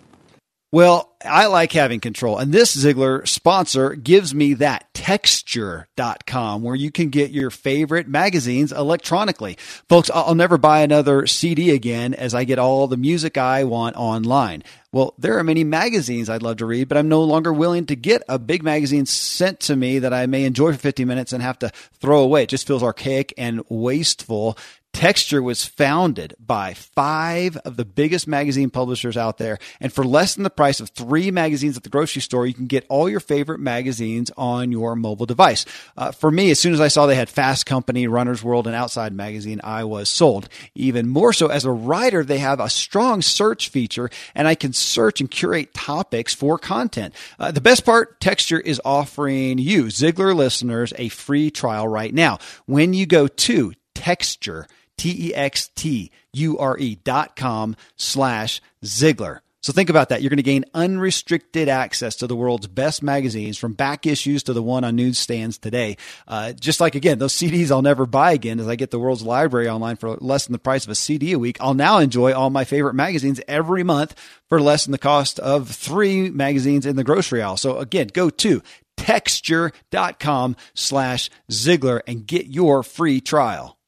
[0.75, 2.37] Well, I like having control.
[2.37, 8.73] And this Ziglar sponsor gives me that texture.com where you can get your favorite magazines
[8.73, 9.57] electronically.
[9.89, 13.95] Folks, I'll never buy another CD again as I get all the music I want
[13.95, 14.65] online.
[14.91, 17.95] Well, there are many magazines I'd love to read, but I'm no longer willing to
[17.95, 21.41] get a big magazine sent to me that I may enjoy for 50 minutes and
[21.41, 22.43] have to throw away.
[22.43, 24.59] It just feels archaic and wasteful
[24.95, 29.59] Texture was founded by five of the biggest magazine publishers out there.
[29.81, 32.69] And for less than the price of three magazines at the grocery store, you can
[32.69, 35.67] get all your favorite magazines on your mobile device.
[35.97, 38.77] Uh, for me, as soon as I saw they had Fast Company, Runner's World, and
[38.77, 40.49] Outside Magazine, I was sold.
[40.77, 44.73] Even more so, as a writer, they have a strong search feature and I can
[44.73, 47.15] search and curate topics for content.
[47.39, 52.39] Uh, the best part, Texture is offering you, Ziglar listeners, a free trial right now.
[52.67, 58.61] When you go to Texture, T E X T U R E dot com slash
[58.85, 59.41] Ziglar.
[59.65, 60.21] So think about that.
[60.21, 64.53] You're going to gain unrestricted access to the world's best magazines from back issues to
[64.53, 65.97] the one on newsstands today.
[66.29, 69.23] Uh, just like, again, those CDs I'll never buy again as I get the world's
[69.23, 71.57] library online for less than the price of a CD a week.
[71.63, 74.15] I'll now enjoy all my favorite magazines every month
[74.51, 77.57] for less than the cost of three magazines in the grocery aisle.
[77.57, 78.63] So again, go to
[78.99, 83.79] texture.com slash Ziglar and get your free trial.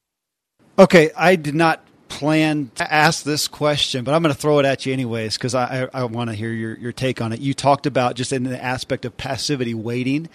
[0.78, 4.66] Okay, I did not plan to ask this question, but I'm going to throw it
[4.66, 7.40] at you anyways because I, I, I want to hear your, your take on it.
[7.40, 10.28] You talked about just in the aspect of passivity, waiting,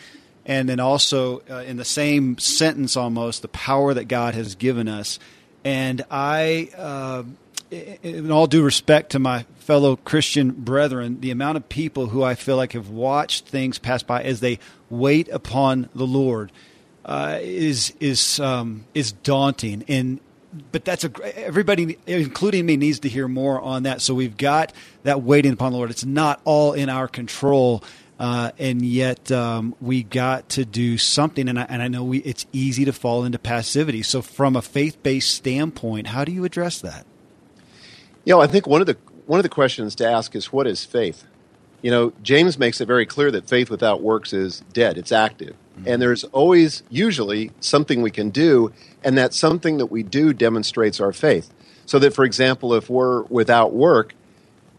[0.43, 4.88] and then also uh, in the same sentence almost, the power that God has given
[4.88, 5.19] us.
[5.63, 7.23] And I, uh,
[7.69, 12.34] in all due respect to my fellow Christian brethren, the amount of people who I
[12.34, 14.58] feel like have watched things pass by as they
[14.89, 16.51] wait upon the Lord.
[17.04, 20.19] Uh, is is um, is daunting, and
[20.72, 24.02] but that's a everybody, including me, needs to hear more on that.
[24.02, 25.90] So we've got that waiting upon the Lord.
[25.90, 27.84] It's not all in our control,
[28.20, 31.48] uh, and yet um, we got to do something.
[31.48, 34.04] And I, and I know we, it's easy to fall into passivity.
[34.04, 37.06] So from a faith based standpoint, how do you address that?
[38.26, 40.68] You know, I think one of the one of the questions to ask is what
[40.68, 41.26] is faith.
[41.82, 44.98] You know, James makes it very clear that faith without works is dead.
[44.98, 45.56] It's active.
[45.86, 48.72] And there's always, usually, something we can do,
[49.04, 51.52] and that something that we do demonstrates our faith.
[51.86, 54.13] So that, for example, if we're without work,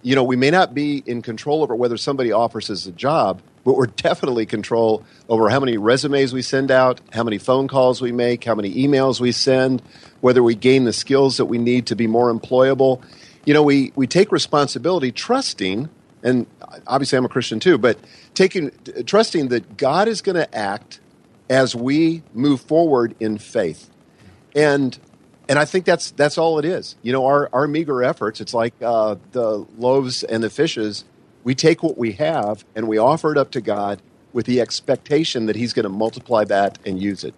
[0.03, 3.43] you know, we may not be in control over whether somebody offers us a job,
[3.65, 8.01] but we're definitely control over how many resumes we send out, how many phone calls
[8.01, 9.83] we make, how many emails we send,
[10.21, 13.03] whether we gain the skills that we need to be more employable.
[13.45, 15.89] You know, we, we take responsibility trusting–
[16.23, 16.47] and
[16.87, 17.99] obviously I'm a Christian too, but
[18.35, 18.71] taking
[19.07, 21.01] trusting that God is going to act
[21.51, 23.91] as we move forward in faith,
[24.55, 24.99] and
[25.49, 26.97] and I think that's that's all it is.
[27.03, 28.41] You know, our our meager efforts.
[28.41, 31.05] It's like uh, the loaves and the fishes.
[31.45, 34.01] We take what we have and we offer it up to God
[34.33, 37.35] with the expectation that He's going to multiply that and use it.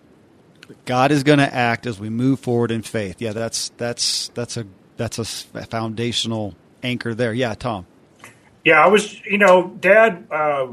[0.84, 3.20] God is going to act as we move forward in faith.
[3.20, 7.32] Yeah, that's that's that's a that's a foundational anchor there.
[7.32, 7.86] Yeah, Tom.
[8.64, 10.26] Yeah, I was, you know, Dad.
[10.30, 10.68] Uh,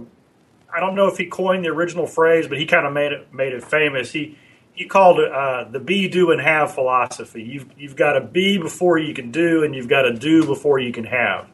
[0.74, 3.34] I don't know if he coined the original phrase, but he kind of made it
[3.34, 4.12] made it famous.
[4.12, 4.38] He
[4.74, 7.44] he called it uh, the be, do, and have philosophy.
[7.44, 10.80] You've you've got to be before you can do, and you've got to do before
[10.80, 11.50] you can have.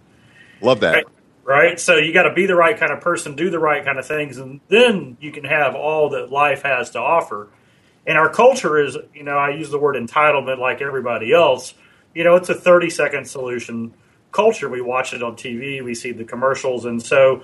[0.62, 0.94] Love that.
[0.94, 1.06] Right?
[1.44, 1.80] right?
[1.80, 4.06] So you got to be the right kind of person, do the right kind of
[4.06, 7.50] things, and then you can have all that life has to offer.
[8.06, 11.74] And our culture is, you know, I use the word entitlement like everybody else.
[12.14, 13.94] You know, it's a 30 second solution
[14.38, 14.70] culture.
[14.70, 17.44] We watch it on TV, we see the commercials, and so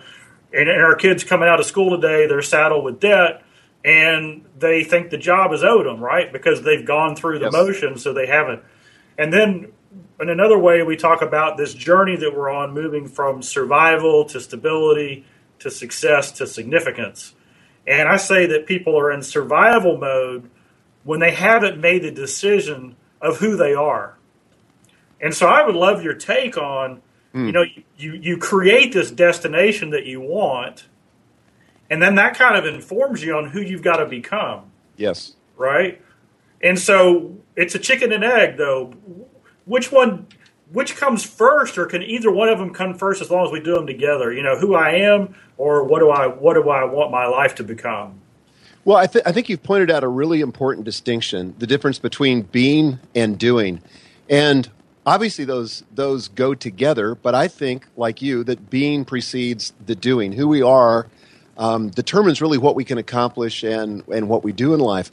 [0.53, 3.43] and, and our kids coming out of school today, they're saddled with debt,
[3.83, 6.31] and they think the job is owed them, right?
[6.31, 7.53] Because they've gone through the yes.
[7.53, 8.61] motions, so they haven't.
[9.17, 9.71] And then
[10.19, 14.39] in another way, we talk about this journey that we're on, moving from survival to
[14.39, 15.25] stability
[15.59, 17.33] to success to significance.
[17.87, 20.49] And I say that people are in survival mode
[21.03, 24.17] when they haven't made the decision of who they are.
[25.23, 27.01] And so I would love your take on
[27.33, 27.47] Mm.
[27.47, 27.63] You know,
[27.97, 30.85] you, you create this destination that you want,
[31.89, 34.71] and then that kind of informs you on who you've got to become.
[34.97, 35.33] Yes.
[35.57, 36.01] Right?
[36.61, 38.93] And so it's a chicken and egg, though.
[39.65, 40.27] Which one,
[40.71, 43.59] which comes first, or can either one of them come first as long as we
[43.59, 44.31] do them together?
[44.31, 47.55] You know, who I am, or what do I, what do I want my life
[47.55, 48.19] to become?
[48.85, 52.43] Well, I, th- I think you've pointed out a really important distinction the difference between
[52.43, 53.81] being and doing.
[54.29, 54.69] And
[55.05, 60.33] obviously, those, those go together, but I think, like you, that being precedes the doing.
[60.33, 61.07] Who we are
[61.57, 65.11] um, determines really what we can accomplish and, and what we do in life.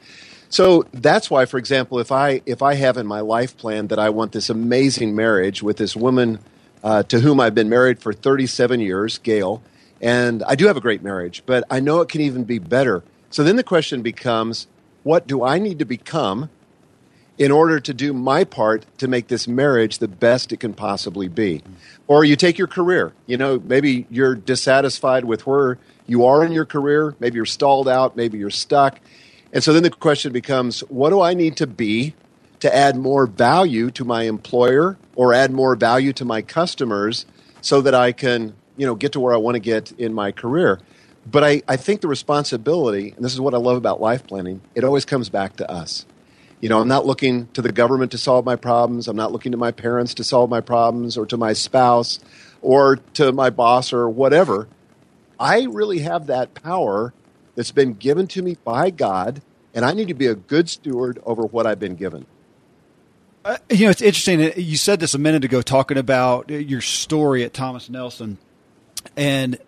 [0.48, 3.98] So that's why, for example, if I, if I have in my life plan that
[3.98, 6.40] I want this amazing marriage with this woman
[6.82, 9.62] uh, to whom I've been married for 37 years, Gail,
[10.00, 13.04] and I do have a great marriage, but I know it can even be better
[13.30, 14.66] so then the question becomes
[15.04, 16.50] what do I need to become
[17.40, 21.26] in order to do my part to make this marriage the best it can possibly
[21.26, 21.62] be?
[22.06, 23.14] Or you take your career.
[23.26, 27.88] You know, maybe you're dissatisfied with where you are in your career, maybe you're stalled
[27.88, 29.00] out, maybe you're stuck.
[29.54, 32.14] And so then the question becomes what do I need to be
[32.60, 37.24] to add more value to my employer or add more value to my customers
[37.62, 40.30] so that I can, you know, get to where I want to get in my
[40.30, 40.78] career?
[41.24, 44.60] But I, I think the responsibility, and this is what I love about life planning,
[44.74, 46.04] it always comes back to us.
[46.60, 49.08] You know, I'm not looking to the government to solve my problems.
[49.08, 52.20] I'm not looking to my parents to solve my problems or to my spouse
[52.60, 54.68] or to my boss or whatever.
[55.38, 57.14] I really have that power
[57.54, 59.40] that's been given to me by God,
[59.74, 62.26] and I need to be a good steward over what I've been given.
[63.42, 64.52] Uh, you know, it's interesting.
[64.56, 68.36] You said this a minute ago, talking about your story at Thomas Nelson,
[69.16, 69.58] and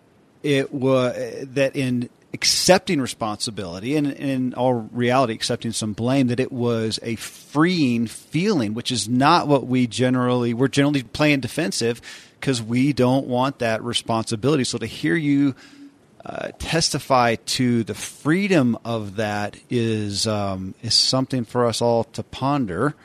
[0.43, 1.15] it was
[1.53, 7.15] that in accepting responsibility and, in all reality accepting some blame that it was a
[7.15, 12.01] freeing feeling which is not what we generally we're generally playing defensive
[12.43, 14.65] because we don't want that responsibility.
[14.65, 15.55] So to hear you
[16.25, 22.21] uh, testify to the freedom of that is um, is something for us all to
[22.21, 22.95] ponder.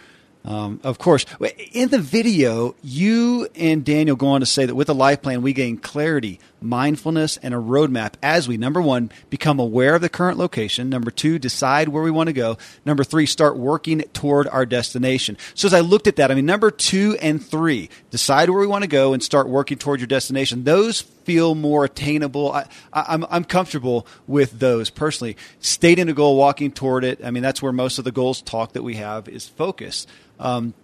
[0.44, 1.24] Um, of course,
[1.72, 5.42] in the video, you and Daniel go on to say that with a life plan,
[5.42, 10.08] we gain clarity, mindfulness, and a roadmap as we, number one, become aware of the
[10.08, 10.88] current location.
[10.88, 12.58] Number two, decide where we want to go.
[12.84, 15.36] Number three, start working toward our destination.
[15.54, 18.66] So as I looked at that, I mean, number two and three, decide where we
[18.66, 20.64] want to go and start working toward your destination.
[20.64, 22.52] Those feel more attainable.
[22.52, 25.36] I, am I'm, I'm comfortable with those personally.
[25.60, 27.24] Stating a goal, walking toward it.
[27.24, 30.06] I mean, that's where most of the goals talk that we have is focus.
[30.38, 30.74] Um,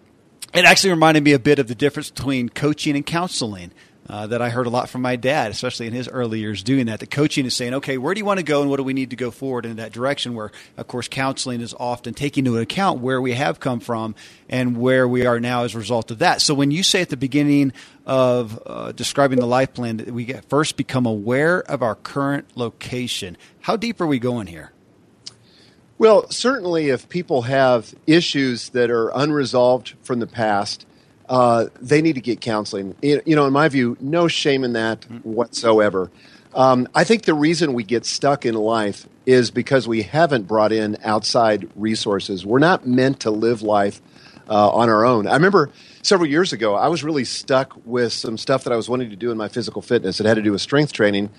[0.53, 3.73] it actually reminded me a bit of the difference between coaching and counseling.
[4.07, 6.87] Uh, that I heard a lot from my dad, especially in his early years doing
[6.87, 7.01] that.
[7.01, 8.93] The coaching is saying, okay, where do you want to go and what do we
[8.93, 10.35] need to go forward in that direction?
[10.35, 14.15] Where, of course, counseling is often taking into account where we have come from
[14.47, 16.43] and where we are now as a result of that.
[16.43, 17.73] So when you say at the beginning
[18.05, 23.39] of uh, describing the life plan that we first become aware of our current location,
[23.63, 24.73] how deep are we going here?
[25.97, 30.85] Well, certainly, if people have issues that are unresolved from the past,
[31.29, 32.95] uh, they need to get counseling.
[33.03, 36.11] You know, in my view, no shame in that whatsoever.
[36.55, 40.73] Um, I think the reason we get stuck in life is because we haven't brought
[40.73, 42.47] in outside resources.
[42.47, 44.01] We're not meant to live life
[44.49, 45.27] uh, on our own.
[45.27, 45.71] I remember
[46.03, 49.17] several years ago, I was really stuck with some stuff that I was wanting to
[49.17, 50.21] do in my physical fitness.
[50.21, 51.31] It had to do with strength training.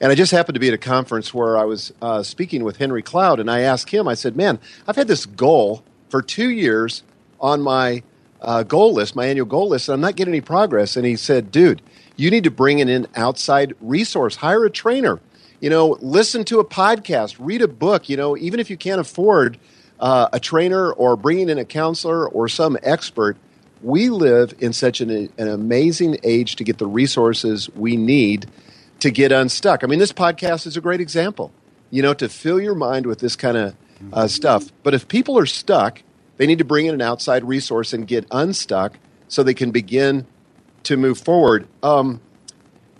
[0.00, 2.76] And I just happened to be at a conference where I was uh, speaking with
[2.76, 6.50] Henry Cloud, and I asked him, I said, Man, I've had this goal for two
[6.50, 7.02] years
[7.40, 8.02] on my
[8.42, 10.96] uh, goal list, my annual goal list, and I'm not getting any progress.
[10.96, 11.80] And he said, Dude,
[12.16, 15.20] you need to bring in an outside resource, hire a trainer,
[15.60, 19.00] you know, listen to a podcast, read a book, you know, even if you can't
[19.00, 19.58] afford
[20.00, 23.36] uh, a trainer or bringing in a counselor or some expert.
[23.82, 28.46] We live in such an, an amazing age to get the resources we need
[29.00, 29.82] to get unstuck.
[29.82, 31.52] I mean, this podcast is a great example,
[31.90, 33.76] you know, to fill your mind with this kind of
[34.12, 34.70] uh, stuff.
[34.82, 36.02] But if people are stuck,
[36.42, 40.26] they need to bring in an outside resource and get unstuck so they can begin
[40.82, 41.68] to move forward.
[41.84, 42.20] Um,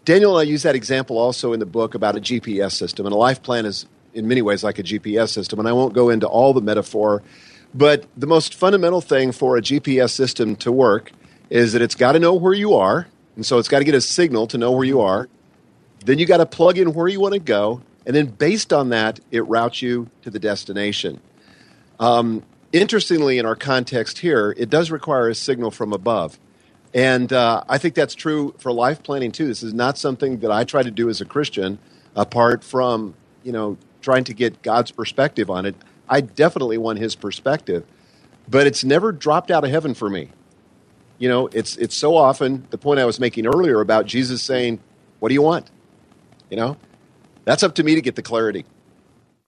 [0.05, 3.05] Daniel and I use that example also in the book about a GPS system.
[3.05, 5.59] And a life plan is, in many ways, like a GPS system.
[5.59, 7.21] And I won't go into all the metaphor,
[7.75, 11.11] but the most fundamental thing for a GPS system to work
[11.51, 13.09] is that it's got to know where you are.
[13.35, 15.29] And so it's got to get a signal to know where you are.
[16.05, 18.91] Then you got to plug in where you want to go, and then based on
[18.91, 21.21] that, it routes you to the destination.
[21.99, 26.39] Um, interestingly, in our context here, it does require a signal from above.
[26.95, 29.47] And uh, I think that's true for life planning too.
[29.47, 31.79] This is not something that I try to do as a Christian,
[32.17, 33.15] apart from
[33.45, 35.77] you know trying to get God's perspective on it.
[36.09, 37.85] I definitely want His perspective,
[38.49, 40.31] but it's never dropped out of heaven for me
[41.19, 44.81] You know, it's it's so often the point I was making earlier about Jesus saying,
[45.21, 45.71] "What do you want?"
[46.51, 46.77] You know,
[47.45, 48.67] that's up to me to get the clarity.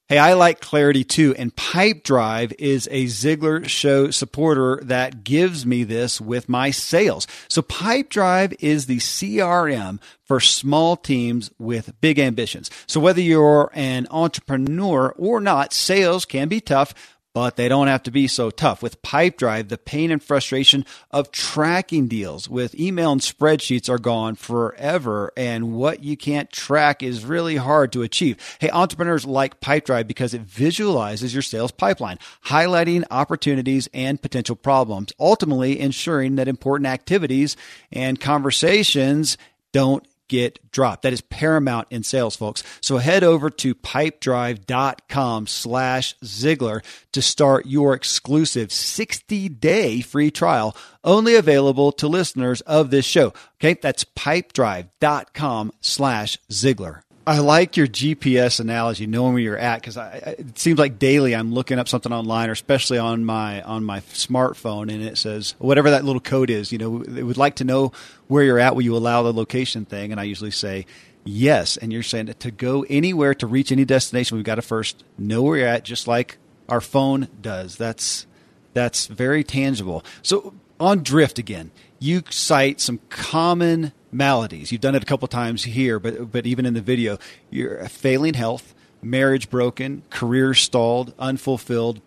[0.07, 5.83] Hey, I like clarity too, and Pipedrive is a Ziglar show supporter that gives me
[5.83, 7.27] this with my sales.
[7.49, 12.71] So Pipedrive is the CRM for small teams with big ambitions.
[12.87, 16.93] So whether you're an entrepreneur or not, sales can be tough
[17.35, 18.83] but they don't have to be so tough.
[18.83, 24.37] With Pipedrive, the pain and frustration of tracking deals with email and spreadsheets are gone
[24.37, 28.39] forever, and what you can't track is really hard to achieve.
[28.61, 35.13] Hey, entrepreneurs like Pipedrive because it visualizes your sales pipeline, highlighting opportunities and potential problems,
[35.19, 37.57] ultimately ensuring that important activities
[37.91, 39.37] and conversations
[39.73, 41.03] don't get dropped.
[41.03, 42.63] That is paramount in sales, folks.
[42.81, 50.77] So head over to pipedrive.com slash Ziglar to start your exclusive 60 day free trial
[51.05, 53.33] only available to listeners of this show.
[53.61, 53.75] Okay.
[53.81, 57.04] That's pipedrive.com slash Ziglar.
[57.27, 61.55] I like your GPS analogy, knowing where you're at, because it seems like daily I'm
[61.55, 65.91] looking up something online, or especially on my on my smartphone, and it says whatever
[65.91, 66.71] that little code is.
[66.71, 67.93] You know, it would like to know
[68.29, 68.75] where you're at.
[68.75, 70.13] Will you allow the location thing?
[70.13, 70.85] And I usually say
[71.25, 71.79] yes.
[71.79, 75.43] And you're saying to go anywhere to reach any destination, we've got to first know
[75.43, 76.37] where you're at, just like
[76.69, 77.77] our phone does.
[77.77, 78.27] That's
[78.75, 80.05] that's very tangible.
[80.23, 84.73] So on drift again, you cite some common maladies.
[84.73, 87.19] You've done it a couple times here, but but even in the video,
[87.51, 92.01] you're failing health, marriage broken, career stalled, unfulfilled.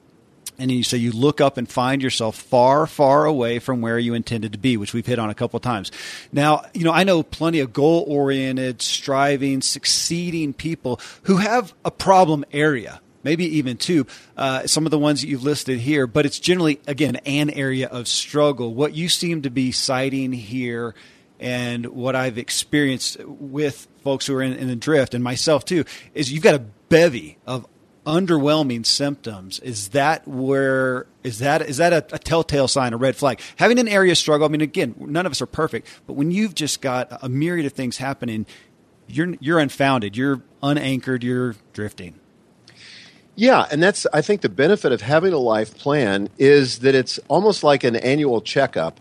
[0.59, 3.99] And then you say you look up and find yourself far, far away from where
[3.99, 5.91] you intended to be, which we've hit on a couple times.
[6.31, 11.91] Now, you know, I know plenty of goal oriented, striving, succeeding people who have a
[11.91, 14.07] problem area maybe even two.
[14.37, 17.87] Uh, some of the ones that you've listed here, but it's generally again an area
[17.89, 18.73] of struggle.
[18.73, 20.95] What you seem to be citing here
[21.37, 25.83] and what I've experienced with folks who are in, in the drift and myself too
[26.13, 27.67] is you've got a bevy of
[28.05, 33.17] underwhelming symptoms is that where is that is that a, a, telltale sign a red
[33.17, 36.31] flag having an area struggle i mean again none of us are perfect but when
[36.31, 38.45] you've just got a myriad of things happening
[39.07, 42.17] you're you're unfounded you're unanchored you're drifting
[43.37, 47.17] yeah and that's i think the benefit of having a life plan is that it's
[47.29, 48.99] almost like an annual checkup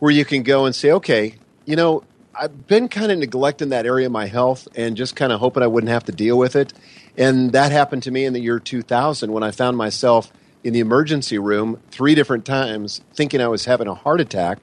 [0.00, 2.04] where you can go and say okay you know,
[2.34, 5.62] I've been kind of neglecting that area of my health and just kind of hoping
[5.62, 6.72] I wouldn't have to deal with it.
[7.16, 10.32] And that happened to me in the year 2000 when I found myself
[10.64, 14.58] in the emergency room three different times thinking I was having a heart attack.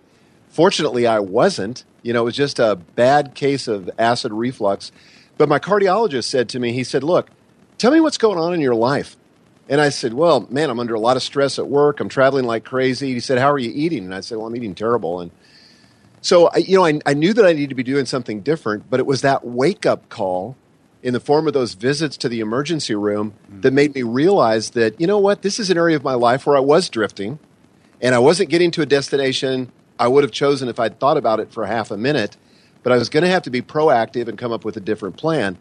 [0.49, 1.85] Fortunately, I wasn't.
[2.03, 4.91] You know, it was just a bad case of acid reflux.
[5.37, 7.29] But my cardiologist said to me, he said, Look,
[7.81, 9.17] tell me what's going on in your life.
[9.67, 11.99] And I said, Well, man, I'm under a lot of stress at work.
[11.99, 13.13] I'm traveling like crazy.
[13.13, 14.05] He said, How are you eating?
[14.05, 15.19] And I said, Well, I'm eating terrible.
[15.19, 15.31] And
[16.21, 18.89] so, I, you know, I, I knew that I needed to be doing something different,
[18.89, 20.55] but it was that wake up call
[21.01, 23.63] in the form of those visits to the emergency room mm.
[23.63, 26.45] that made me realize that, you know what, this is an area of my life
[26.45, 27.39] where I was drifting
[27.99, 31.39] and I wasn't getting to a destination I would have chosen if I'd thought about
[31.39, 32.37] it for half a minute,
[32.83, 35.17] but I was going to have to be proactive and come up with a different
[35.17, 35.57] plan.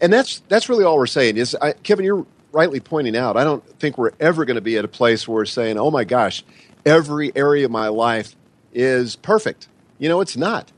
[0.00, 3.44] And that's, that's really all we're saying is, I, Kevin, you're rightly pointing out, I
[3.44, 6.04] don't think we're ever going to be at a place where we're saying, oh my
[6.04, 6.44] gosh,
[6.86, 8.36] every area of my life
[8.72, 9.68] is perfect
[9.98, 10.70] you know, it's not.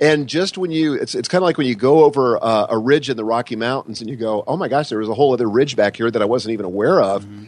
[0.00, 2.78] And just when you, it's, it's kind of like when you go over uh, a
[2.78, 5.32] ridge in the Rocky Mountains and you go, oh my gosh, there was a whole
[5.32, 7.24] other ridge back here that I wasn't even aware of.
[7.24, 7.44] Mm-hmm.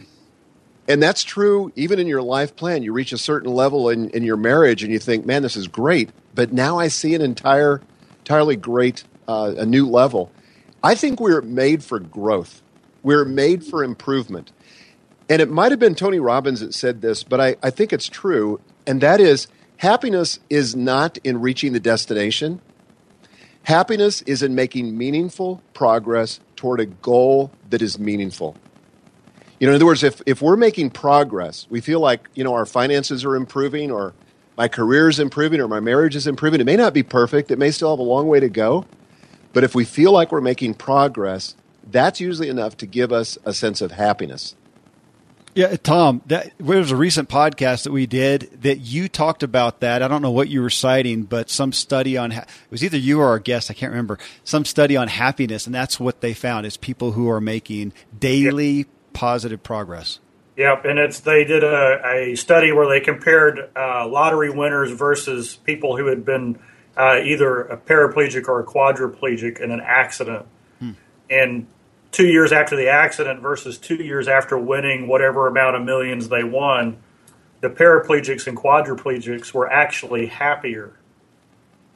[0.87, 2.81] And that's true even in your life plan.
[2.81, 5.67] You reach a certain level in, in your marriage and you think, man, this is
[5.67, 6.09] great.
[6.33, 7.81] But now I see an entire,
[8.19, 10.31] entirely great, uh, a new level.
[10.83, 12.61] I think we're made for growth.
[13.03, 14.51] We're made for improvement.
[15.29, 18.07] And it might have been Tony Robbins that said this, but I, I think it's
[18.07, 18.59] true.
[18.87, 19.47] And that is,
[19.79, 22.59] Happiness is not in reaching the destination.
[23.63, 28.57] Happiness is in making meaningful progress toward a goal that is meaningful.
[29.57, 32.55] You know, in other words, if, if we're making progress, we feel like, you know,
[32.55, 34.13] our finances are improving or
[34.57, 36.59] my career is improving or my marriage is improving.
[36.59, 38.85] It may not be perfect, it may still have a long way to go.
[39.53, 43.53] But if we feel like we're making progress, that's usually enough to give us a
[43.53, 44.55] sense of happiness.
[45.55, 49.79] Yeah, Tom, that there was a recent podcast that we did that you talked about
[49.79, 50.03] that.
[50.03, 53.19] I don't know what you were citing, but some study on it was either you
[53.19, 54.19] or our guest, I can't remember.
[54.43, 58.71] Some study on happiness, and that's what they found is people who are making daily
[58.71, 58.87] yep.
[59.13, 60.19] positive progress.
[60.55, 65.55] Yep, and it's they did a, a study where they compared uh, lottery winners versus
[65.55, 66.59] people who had been
[66.99, 70.45] uh, either a paraplegic or a quadriplegic in an accident,
[70.79, 70.91] hmm.
[71.29, 71.65] and
[72.11, 76.43] two years after the accident versus two years after winning whatever amount of millions they
[76.43, 76.97] won,
[77.61, 80.93] the paraplegics and quadriplegics were actually happier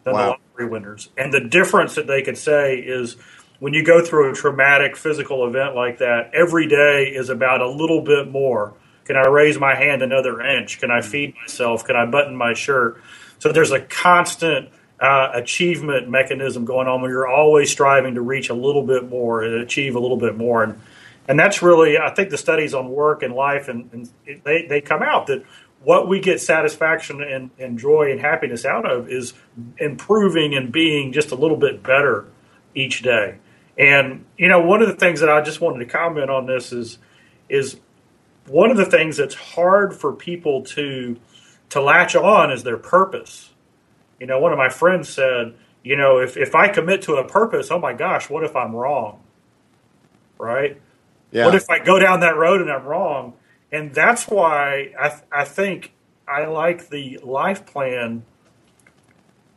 [0.04, 0.22] than wow.
[0.22, 1.10] the lottery winners.
[1.18, 3.16] And the difference that they could say is
[3.60, 7.70] when you go through a traumatic physical event like that, every day is about a
[7.70, 8.74] little bit more.
[9.06, 10.80] Can I raise my hand another inch?
[10.80, 11.86] Can I feed myself?
[11.86, 13.02] Can I button my shirt?
[13.40, 14.70] So there's a constant
[15.04, 19.44] uh, achievement mechanism going on where you're always striving to reach a little bit more
[19.44, 20.64] and achieve a little bit more.
[20.64, 20.80] And
[21.28, 24.80] and that's really, I think, the studies on work and life, and, and they they
[24.82, 25.44] come out that
[25.84, 29.34] what we get satisfaction and, and joy and happiness out of is
[29.78, 32.26] improving and being just a little bit better
[32.74, 33.36] each day.
[33.78, 36.72] And you know, one of the things that I just wanted to comment on this
[36.72, 36.98] is
[37.50, 37.78] is
[38.48, 41.18] one of the things that's hard for people to
[41.72, 43.50] to latch on is their purpose.
[44.24, 45.54] You know, one of my friends said,
[45.84, 48.74] you know, if, if I commit to a purpose, oh my gosh, what if I'm
[48.74, 49.20] wrong?
[50.38, 50.80] Right?
[51.32, 51.44] Yeah.
[51.44, 53.34] What if I go down that road and I'm wrong?
[53.70, 55.92] And that's why I, I think
[56.26, 58.24] I like the life plan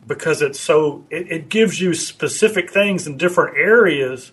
[0.05, 4.33] because it's so it, it gives you specific things in different areas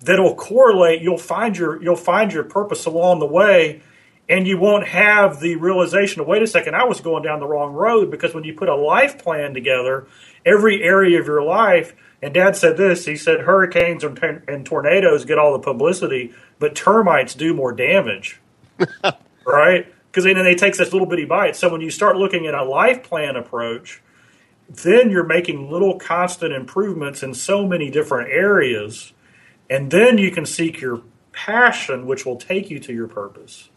[0.00, 1.00] that'll correlate.
[1.00, 3.80] You'll find your you'll find your purpose along the way,
[4.28, 7.46] and you won't have the realization of wait a second, I was going down the
[7.46, 10.06] wrong road because when you put a life plan together,
[10.46, 11.94] every area of your life.
[12.22, 13.04] And Dad said this.
[13.04, 18.40] He said hurricanes and, and tornadoes get all the publicity, but termites do more damage,
[19.46, 19.92] right?
[20.10, 21.58] Because then they take such little bitty bites.
[21.58, 24.02] So when you start looking at a life plan approach,
[24.68, 29.12] then you're making little constant improvements in so many different areas,
[29.68, 31.02] and then you can seek your
[31.32, 33.68] passion, which will take you to your purpose.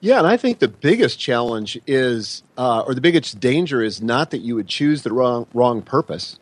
[0.00, 4.30] Yeah, and I think the biggest challenge is, uh, or the biggest danger is not
[4.30, 6.38] that you would choose the wrong wrong purpose.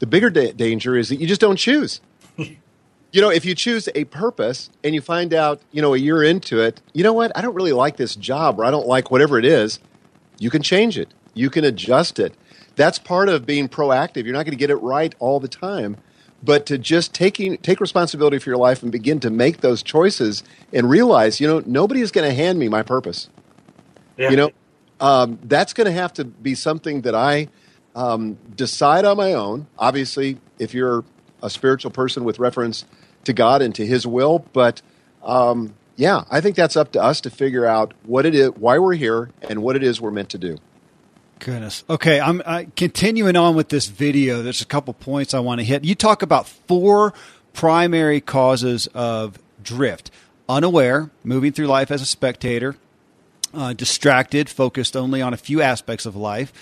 [0.00, 2.00] The bigger da- danger is that you just don't choose.
[2.36, 6.22] you know, if you choose a purpose and you find out, you know, a year
[6.22, 7.32] into it, you know what?
[7.34, 9.78] I don't really like this job, or I don't like whatever it is.
[10.38, 11.08] You can change it.
[11.32, 12.34] You can adjust it.
[12.76, 14.24] That's part of being proactive.
[14.24, 15.96] You're not going to get it right all the time
[16.42, 20.42] but to just taking take responsibility for your life and begin to make those choices
[20.72, 23.28] and realize you know nobody is going to hand me my purpose.
[24.16, 24.30] Yeah.
[24.30, 24.50] you know
[25.00, 27.48] um, that's going to have to be something that i
[27.94, 29.66] um, decide on my own.
[29.78, 31.04] Obviously if you're
[31.42, 32.84] a spiritual person with reference
[33.24, 34.82] to god and to his will but
[35.22, 38.78] um, yeah i think that's up to us to figure out what it is why
[38.78, 40.56] we're here and what it is we're meant to do
[41.44, 41.82] Goodness.
[41.90, 42.40] Okay, I'm
[42.76, 44.42] continuing on with this video.
[44.42, 45.82] There's a couple points I want to hit.
[45.82, 47.12] You talk about four
[47.52, 50.12] primary causes of drift:
[50.48, 52.76] unaware, moving through life as a spectator,
[53.52, 56.52] uh, distracted, focused only on a few aspects of life,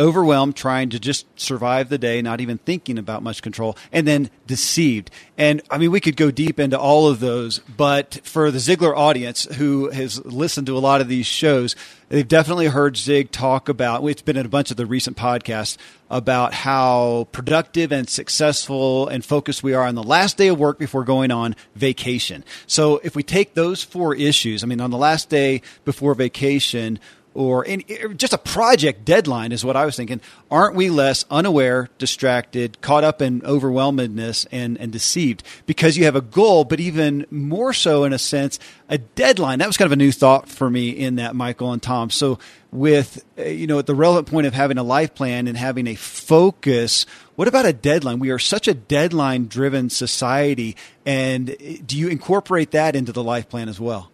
[0.00, 4.30] overwhelmed, trying to just survive the day, not even thinking about much control, and then
[4.46, 5.10] deceived.
[5.38, 8.96] And I mean, we could go deep into all of those, but for the Ziglar
[8.96, 11.76] audience who has listened to a lot of these shows,
[12.08, 15.76] they've definitely heard Zig talk about, it's been in a bunch of the recent podcasts,
[16.08, 20.78] about how productive and successful and focused we are on the last day of work
[20.78, 22.44] before going on vacation.
[22.66, 26.98] So if we take those four issues, I mean, on the last day before vacation,
[27.40, 27.82] or in,
[28.18, 30.20] just a project deadline is what I was thinking.
[30.50, 36.16] Aren't we less unaware, distracted, caught up in overwhelmedness and, and deceived because you have
[36.16, 38.58] a goal, but even more so in a sense,
[38.90, 39.58] a deadline.
[39.58, 42.10] That was kind of a new thought for me in that, Michael and Tom.
[42.10, 42.38] So
[42.70, 45.86] with, uh, you know, at the relevant point of having a life plan and having
[45.86, 48.18] a focus, what about a deadline?
[48.18, 50.76] We are such a deadline driven society.
[51.06, 51.54] And uh,
[51.86, 54.10] do you incorporate that into the life plan as well?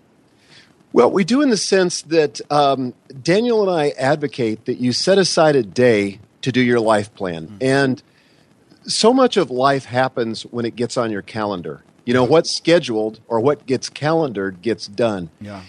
[0.97, 5.19] Well, we do in the sense that um, Daniel and I advocate that you set
[5.19, 7.49] aside a day to do your life plan.
[7.49, 7.57] Mm-hmm.
[7.61, 8.03] And
[8.85, 11.83] so much of life happens when it gets on your calendar.
[12.07, 15.29] You know, what's scheduled or what gets calendared gets done.
[15.39, 15.65] Yeah.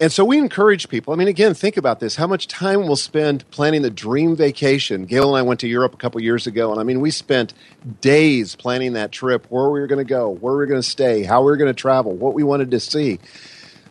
[0.00, 1.12] And so we encourage people.
[1.12, 2.14] I mean, again, think about this.
[2.14, 5.06] How much time we'll spend planning the dream vacation.
[5.06, 7.52] Gail and I went to Europe a couple years ago, and I mean, we spent
[8.00, 10.88] days planning that trip, where we were going to go, where we were going to
[10.88, 13.18] stay, how we were going to travel, what we wanted to see.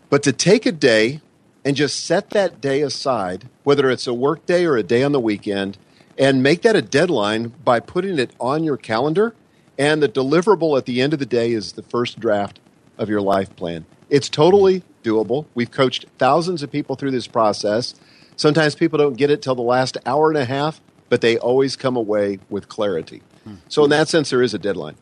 [0.10, 1.22] But to take a day
[1.66, 5.12] and just set that day aside, whether it's a work day or a day on
[5.12, 5.78] the weekend,
[6.18, 9.36] and make that a deadline by putting it on your calendar.
[9.78, 12.60] And the deliverable at the end of the day is the first draft
[12.98, 13.86] of your life plan.
[14.10, 15.46] It's totally doable.
[15.54, 17.94] We've coached thousands of people through this process.
[18.36, 21.76] Sometimes people don't get it till the last hour and a half, but they always
[21.76, 23.22] come away with clarity.
[23.44, 23.56] Hmm.
[23.68, 24.96] So, in that sense, there is a deadline.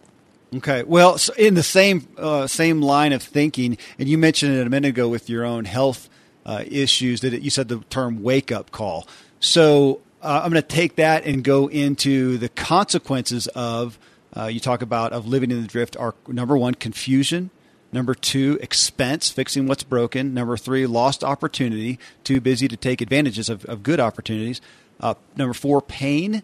[0.55, 0.83] Okay.
[0.83, 4.69] Well, so in the same uh, same line of thinking, and you mentioned it a
[4.69, 6.09] minute ago with your own health
[6.45, 9.07] uh, issues that you said the term wake up call.
[9.39, 13.97] So uh, I'm going to take that and go into the consequences of
[14.35, 17.49] uh, you talk about of living in the drift are number one confusion,
[17.95, 20.33] Number two, expense, fixing what's broken.
[20.33, 24.59] Number three, lost opportunity, too busy to take advantages of, of good opportunities.
[24.99, 26.43] Uh, number four, pain.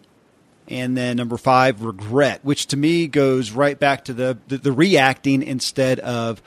[0.68, 4.72] And then number five, regret, which to me goes right back to the, the, the
[4.72, 6.42] reacting instead of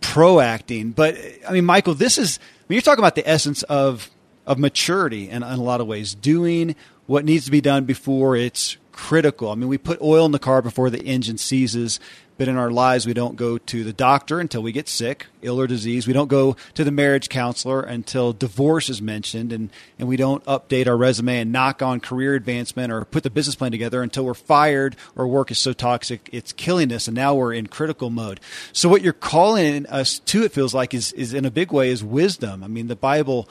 [0.00, 0.94] proacting.
[0.94, 1.16] But
[1.48, 4.10] I mean, Michael, this is, I mean, you're talking about the essence of,
[4.46, 6.74] of maturity in, in a lot of ways, doing
[7.06, 9.50] what needs to be done before it's critical.
[9.50, 12.00] I mean, we put oil in the car before the engine seizes,
[12.38, 15.60] but in our lives, we don't go to the doctor until we get sick, ill
[15.60, 16.06] or disease.
[16.06, 20.44] We don't go to the marriage counselor until divorce is mentioned, and, and we don't
[20.44, 24.24] update our resume and knock on career advancement or put the business plan together until
[24.24, 28.08] we're fired or work is so toxic it's killing us, and now we're in critical
[28.08, 28.40] mode.
[28.72, 31.90] So, what you're calling us to, it feels like, is, is in a big way,
[31.90, 32.62] is wisdom.
[32.62, 33.48] I mean, the Bible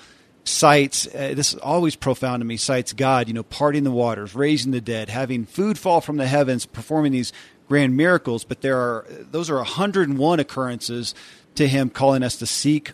[0.48, 4.34] cites uh, this is always profound to me cites god you know parting the waters
[4.34, 7.34] raising the dead having food fall from the heavens performing these
[7.68, 11.14] grand miracles, but there are those are 101 occurrences
[11.56, 12.92] to him calling us to seek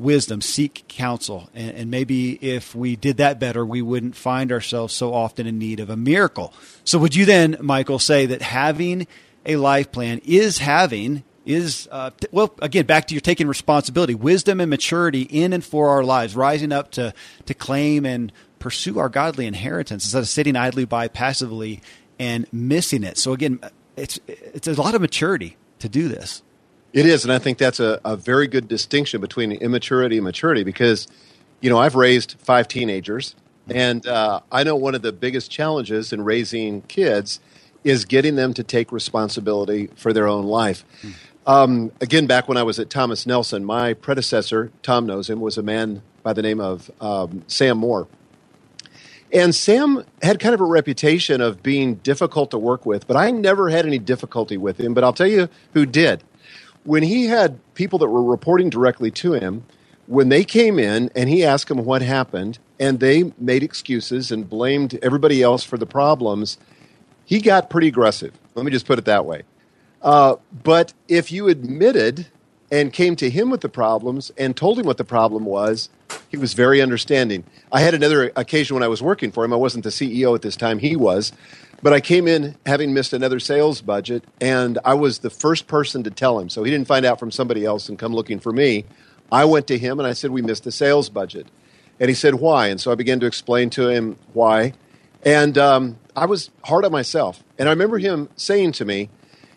[0.00, 1.50] wisdom, seek counsel.
[1.54, 5.58] And, and, maybe if we did that better, we wouldn't find ourselves so often in
[5.58, 6.52] need of a miracle.
[6.84, 9.06] So, would you then, Michael, say that having
[9.46, 14.60] a life plan is having, is, uh, well, again, back to your taking responsibility, wisdom
[14.60, 17.12] and maturity in and for our lives, rising up to,
[17.46, 21.80] to claim and pursue our godly inheritance instead of sitting idly by passively
[22.18, 23.16] and missing it.
[23.16, 23.60] So, again,
[23.96, 26.42] it's it's a lot of maturity to do this.
[26.92, 30.64] It is, and I think that's a, a very good distinction between immaturity and maturity
[30.64, 31.06] because,
[31.60, 33.36] you know, I've raised five teenagers,
[33.68, 37.38] and uh, I know one of the biggest challenges in raising kids
[37.84, 40.84] is getting them to take responsibility for their own life.
[41.46, 45.56] Um, again, back when I was at Thomas Nelson, my predecessor, Tom knows him, was
[45.56, 48.08] a man by the name of um, Sam Moore.
[49.32, 53.30] And Sam had kind of a reputation of being difficult to work with, but I
[53.30, 54.92] never had any difficulty with him.
[54.92, 56.24] But I'll tell you who did.
[56.84, 59.64] When he had people that were reporting directly to him,
[60.06, 64.48] when they came in and he asked them what happened, and they made excuses and
[64.48, 66.58] blamed everybody else for the problems,
[67.24, 68.32] he got pretty aggressive.
[68.54, 69.42] Let me just put it that way.
[70.02, 72.26] Uh, but if you admitted
[72.70, 75.88] and came to him with the problems and told him what the problem was,
[76.28, 77.44] he was very understanding.
[77.72, 79.52] I had another occasion when I was working for him.
[79.52, 81.32] I wasn't the CEO at this time, he was.
[81.82, 86.02] But I came in having missed another sales budget, and I was the first person
[86.04, 86.48] to tell him.
[86.48, 88.84] So he didn't find out from somebody else and come looking for me.
[89.32, 91.46] I went to him and I said, We missed the sales budget.
[91.98, 92.68] And he said, Why?
[92.68, 94.74] And so I began to explain to him why.
[95.22, 97.42] And um, I was hard on myself.
[97.58, 99.08] And I remember him saying to me,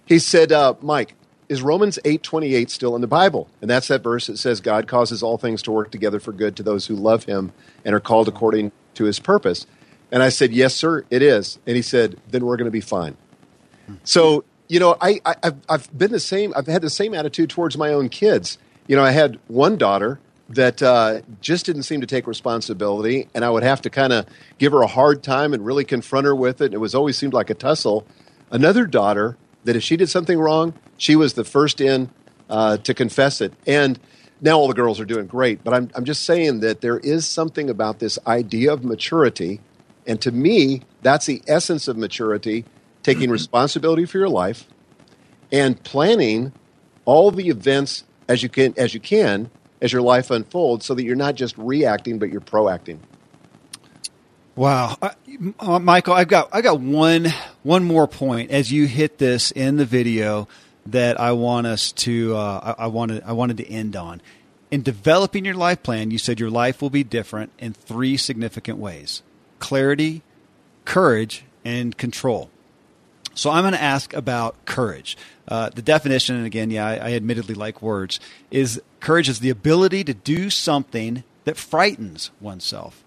[0.05, 1.15] He said, uh, Mike,
[1.53, 3.47] is Romans 8:28 still in the Bible?
[3.61, 6.55] And that's that verse that says God causes all things to work together for good
[6.55, 7.51] to those who love him
[7.85, 9.67] and are called according to his purpose.
[10.11, 12.81] And I said, "Yes, sir, it is." And he said, "Then we're going to be
[12.81, 13.17] fine."
[14.03, 17.51] So, you know, I, I have I've been the same I've had the same attitude
[17.51, 18.57] towards my own kids.
[18.87, 23.45] You know, I had one daughter that uh, just didn't seem to take responsibility, and
[23.45, 24.25] I would have to kind of
[24.57, 26.65] give her a hard time and really confront her with it.
[26.65, 28.05] And it was always seemed like a tussle.
[28.49, 32.09] Another daughter that if she did something wrong, she was the first in
[32.49, 33.53] uh, to confess it.
[33.65, 33.99] And
[34.41, 37.27] now all the girls are doing great, but I'm, I'm just saying that there is
[37.27, 39.61] something about this idea of maturity.
[40.05, 42.65] And to me, that's the essence of maturity
[43.03, 44.67] taking responsibility for your life
[45.51, 46.53] and planning
[47.05, 49.49] all the events as you can as you can
[49.81, 52.97] as your life unfolds so that you're not just reacting but you're proacting
[54.55, 57.33] Wow, uh, Michael, I've got I got one
[57.63, 60.47] one more point as you hit this in the video
[60.85, 64.21] that I want us to uh, I, I wanted I wanted to end on.
[64.71, 68.77] In developing your life plan, you said your life will be different in three significant
[68.77, 69.21] ways:
[69.59, 70.21] clarity,
[70.85, 72.49] courage, and control.
[73.35, 75.17] So I'm going to ask about courage.
[75.47, 78.19] Uh, the definition, and again, yeah, I, I admittedly like words,
[78.51, 83.03] is courage is the ability to do something that frightens oneself.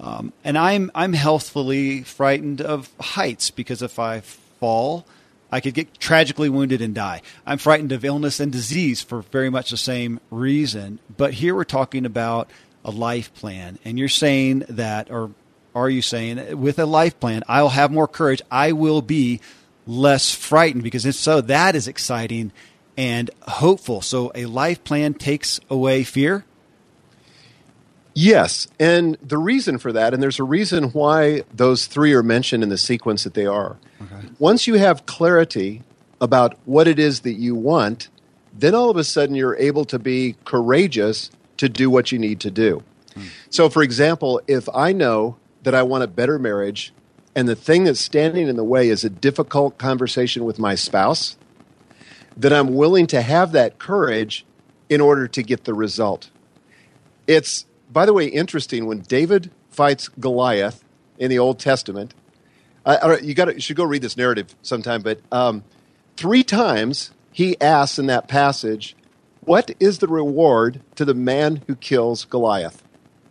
[0.00, 5.04] Um, and I'm I'm healthfully frightened of heights because if I fall,
[5.50, 7.22] I could get tragically wounded and die.
[7.46, 10.98] I'm frightened of illness and disease for very much the same reason.
[11.16, 12.50] But here we're talking about
[12.84, 15.30] a life plan, and you're saying that, or
[15.74, 18.42] are you saying with a life plan, I'll have more courage.
[18.50, 19.40] I will be
[19.86, 22.52] less frightened because if so, that is exciting
[22.96, 24.02] and hopeful.
[24.02, 26.44] So a life plan takes away fear.
[28.20, 32.64] Yes, and the reason for that, and there's a reason why those three are mentioned
[32.64, 33.76] in the sequence that they are.
[34.02, 34.28] Okay.
[34.40, 35.84] Once you have clarity
[36.20, 38.08] about what it is that you want,
[38.52, 42.40] then all of a sudden you're able to be courageous to do what you need
[42.40, 42.82] to do.
[43.14, 43.26] Hmm.
[43.50, 46.92] So, for example, if I know that I want a better marriage,
[47.36, 51.36] and the thing that's standing in the way is a difficult conversation with my spouse,
[52.36, 54.44] that I'm willing to have that courage
[54.88, 56.30] in order to get the result.
[57.28, 60.84] It's, by the way, interesting when David fights Goliath
[61.18, 62.14] in the Old Testament.
[62.84, 65.62] Uh, you got you should go read this narrative sometime, but um,
[66.16, 68.96] three times he asks in that passage,
[69.40, 72.82] "What is the reward to the man who kills Goliath?"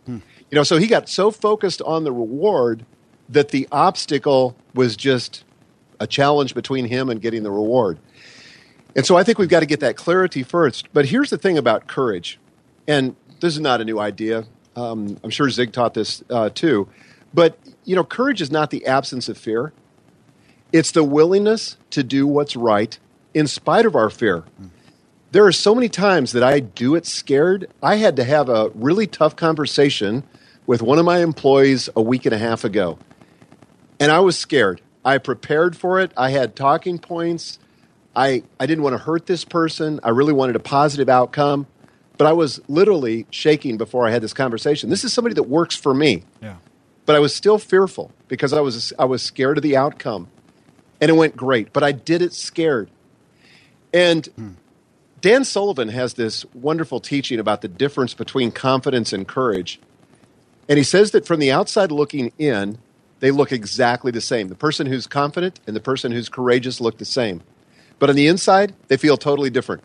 [0.06, 0.18] Hmm.
[0.50, 2.86] You know, so he got so focused on the reward
[3.28, 5.44] that the obstacle was just
[6.00, 7.98] a challenge between him and getting the reward.
[8.94, 10.92] And so I think we've got to get that clarity first.
[10.92, 12.38] But here's the thing about courage,
[12.86, 14.44] and this is not a new idea.
[14.76, 16.88] Um, I'm sure Zig taught this uh, too.
[17.34, 19.72] But, you know, courage is not the absence of fear,
[20.72, 22.98] it's the willingness to do what's right
[23.34, 24.44] in spite of our fear.
[25.30, 27.70] There are so many times that I do it scared.
[27.82, 30.24] I had to have a really tough conversation
[30.66, 32.98] with one of my employees a week and a half ago.
[34.00, 34.80] And I was scared.
[35.04, 36.12] I prepared for it.
[36.16, 37.58] I had talking points.
[38.16, 40.00] I, I didn't want to hurt this person.
[40.02, 41.66] I really wanted a positive outcome.
[42.18, 44.90] But I was literally shaking before I had this conversation.
[44.90, 46.24] This is somebody that works for me.
[46.42, 46.56] Yeah.
[47.06, 50.28] But I was still fearful because I was, I was scared of the outcome.
[51.00, 52.90] And it went great, but I did it scared.
[53.94, 54.50] And hmm.
[55.20, 59.80] Dan Sullivan has this wonderful teaching about the difference between confidence and courage.
[60.68, 62.78] And he says that from the outside looking in,
[63.20, 64.48] they look exactly the same.
[64.48, 67.42] The person who's confident and the person who's courageous look the same.
[67.98, 69.82] But on the inside, they feel totally different.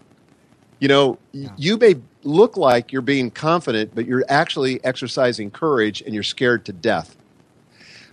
[0.80, 1.50] You know, yeah.
[1.58, 1.96] you may
[2.26, 7.16] look like you're being confident, but you're actually exercising courage and you're scared to death.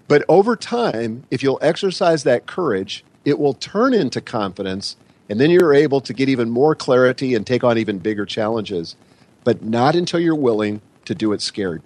[0.09, 4.97] But over time, if you'll exercise that courage, it will turn into confidence,
[5.29, 8.97] and then you're able to get even more clarity and take on even bigger challenges.
[9.45, 11.83] But not until you're willing to do it scared.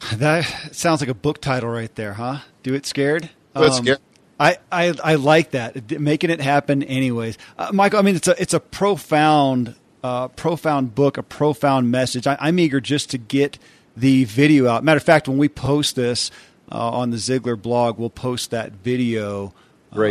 [0.16, 0.42] That
[0.74, 2.40] sounds like a book title right there, huh?
[2.62, 3.30] Do it scared.
[3.54, 3.96] Do it um.
[4.38, 8.00] I, I, I like that making it happen anyways, uh, Michael.
[8.00, 12.26] I mean, it's a it's a profound uh, profound book, a profound message.
[12.26, 13.58] I, am eager just to get
[13.96, 14.84] the video out.
[14.84, 16.30] Matter of fact, when we post this
[16.70, 19.54] uh, on the Ziglar blog, we'll post that video.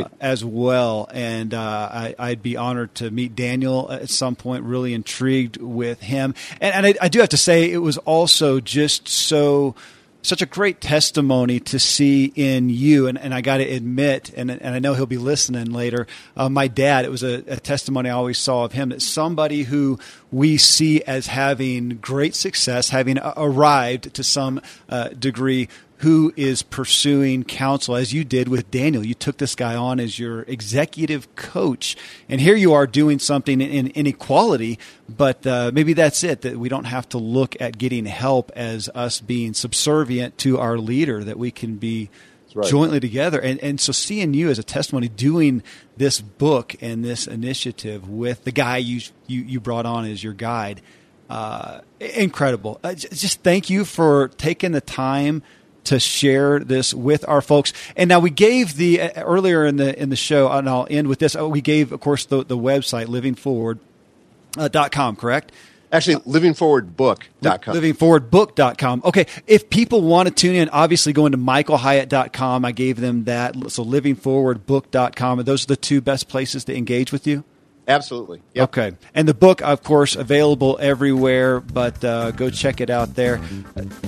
[0.05, 4.63] Uh, as well, and uh, I, would be honored to meet Daniel at some point.
[4.63, 8.61] Really intrigued with him, and, and I, I do have to say it was also
[8.61, 9.75] just so
[10.23, 13.07] such a great testimony to see in you.
[13.07, 16.49] And, and I got to admit, and, and I know he'll be listening later, uh,
[16.49, 19.99] my dad, it was a, a, testimony I always saw of him that somebody who
[20.31, 25.67] we see as having great success, having arrived to some uh, degree,
[26.03, 29.05] who is pursuing counsel as you did with Daniel.
[29.05, 31.95] You took this guy on as your executive coach,
[32.27, 34.79] and here you are doing something in inequality.
[35.07, 36.41] But uh, maybe that's it.
[36.41, 40.77] That we don't have to look at getting help as us being subservient to our
[40.77, 41.23] leader.
[41.23, 42.09] That we can be
[42.53, 42.69] right.
[42.69, 43.39] jointly together.
[43.39, 45.63] And and so seeing you as a testimony, doing
[45.95, 50.33] this book and this initiative with the guy you you, you brought on as your
[50.33, 50.81] guide.
[51.29, 52.81] Uh, incredible.
[52.83, 55.41] Uh, just thank you for taking the time
[55.85, 57.73] to share this with our folks.
[57.95, 61.07] And now we gave the uh, earlier in the in the show, and I'll end
[61.07, 61.35] with this.
[61.35, 65.51] Uh, we gave, of course, the the website livingforward.com, uh, correct?
[65.93, 67.75] Actually, livingforwardbook.com.
[67.75, 69.01] Livingforwardbook.com.
[69.05, 69.27] Okay.
[69.45, 72.65] If people want to tune in, obviously go into michaelhyatt.com.
[72.65, 73.53] I gave them that.
[73.69, 75.39] So livingforwardbook.com.
[75.39, 77.43] And those are the two best places to engage with you?
[77.87, 78.41] Absolutely.
[78.53, 78.69] Yep.
[78.69, 78.93] Okay.
[79.13, 83.39] And the book, of course, available everywhere, but uh, go check it out there.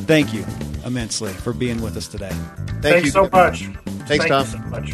[0.08, 0.46] Thank you
[0.86, 2.30] immensely for being with us today.
[2.30, 3.66] Thank Thanks you so much.
[4.08, 4.46] Thanks, Thank Tom.
[4.46, 4.94] so much.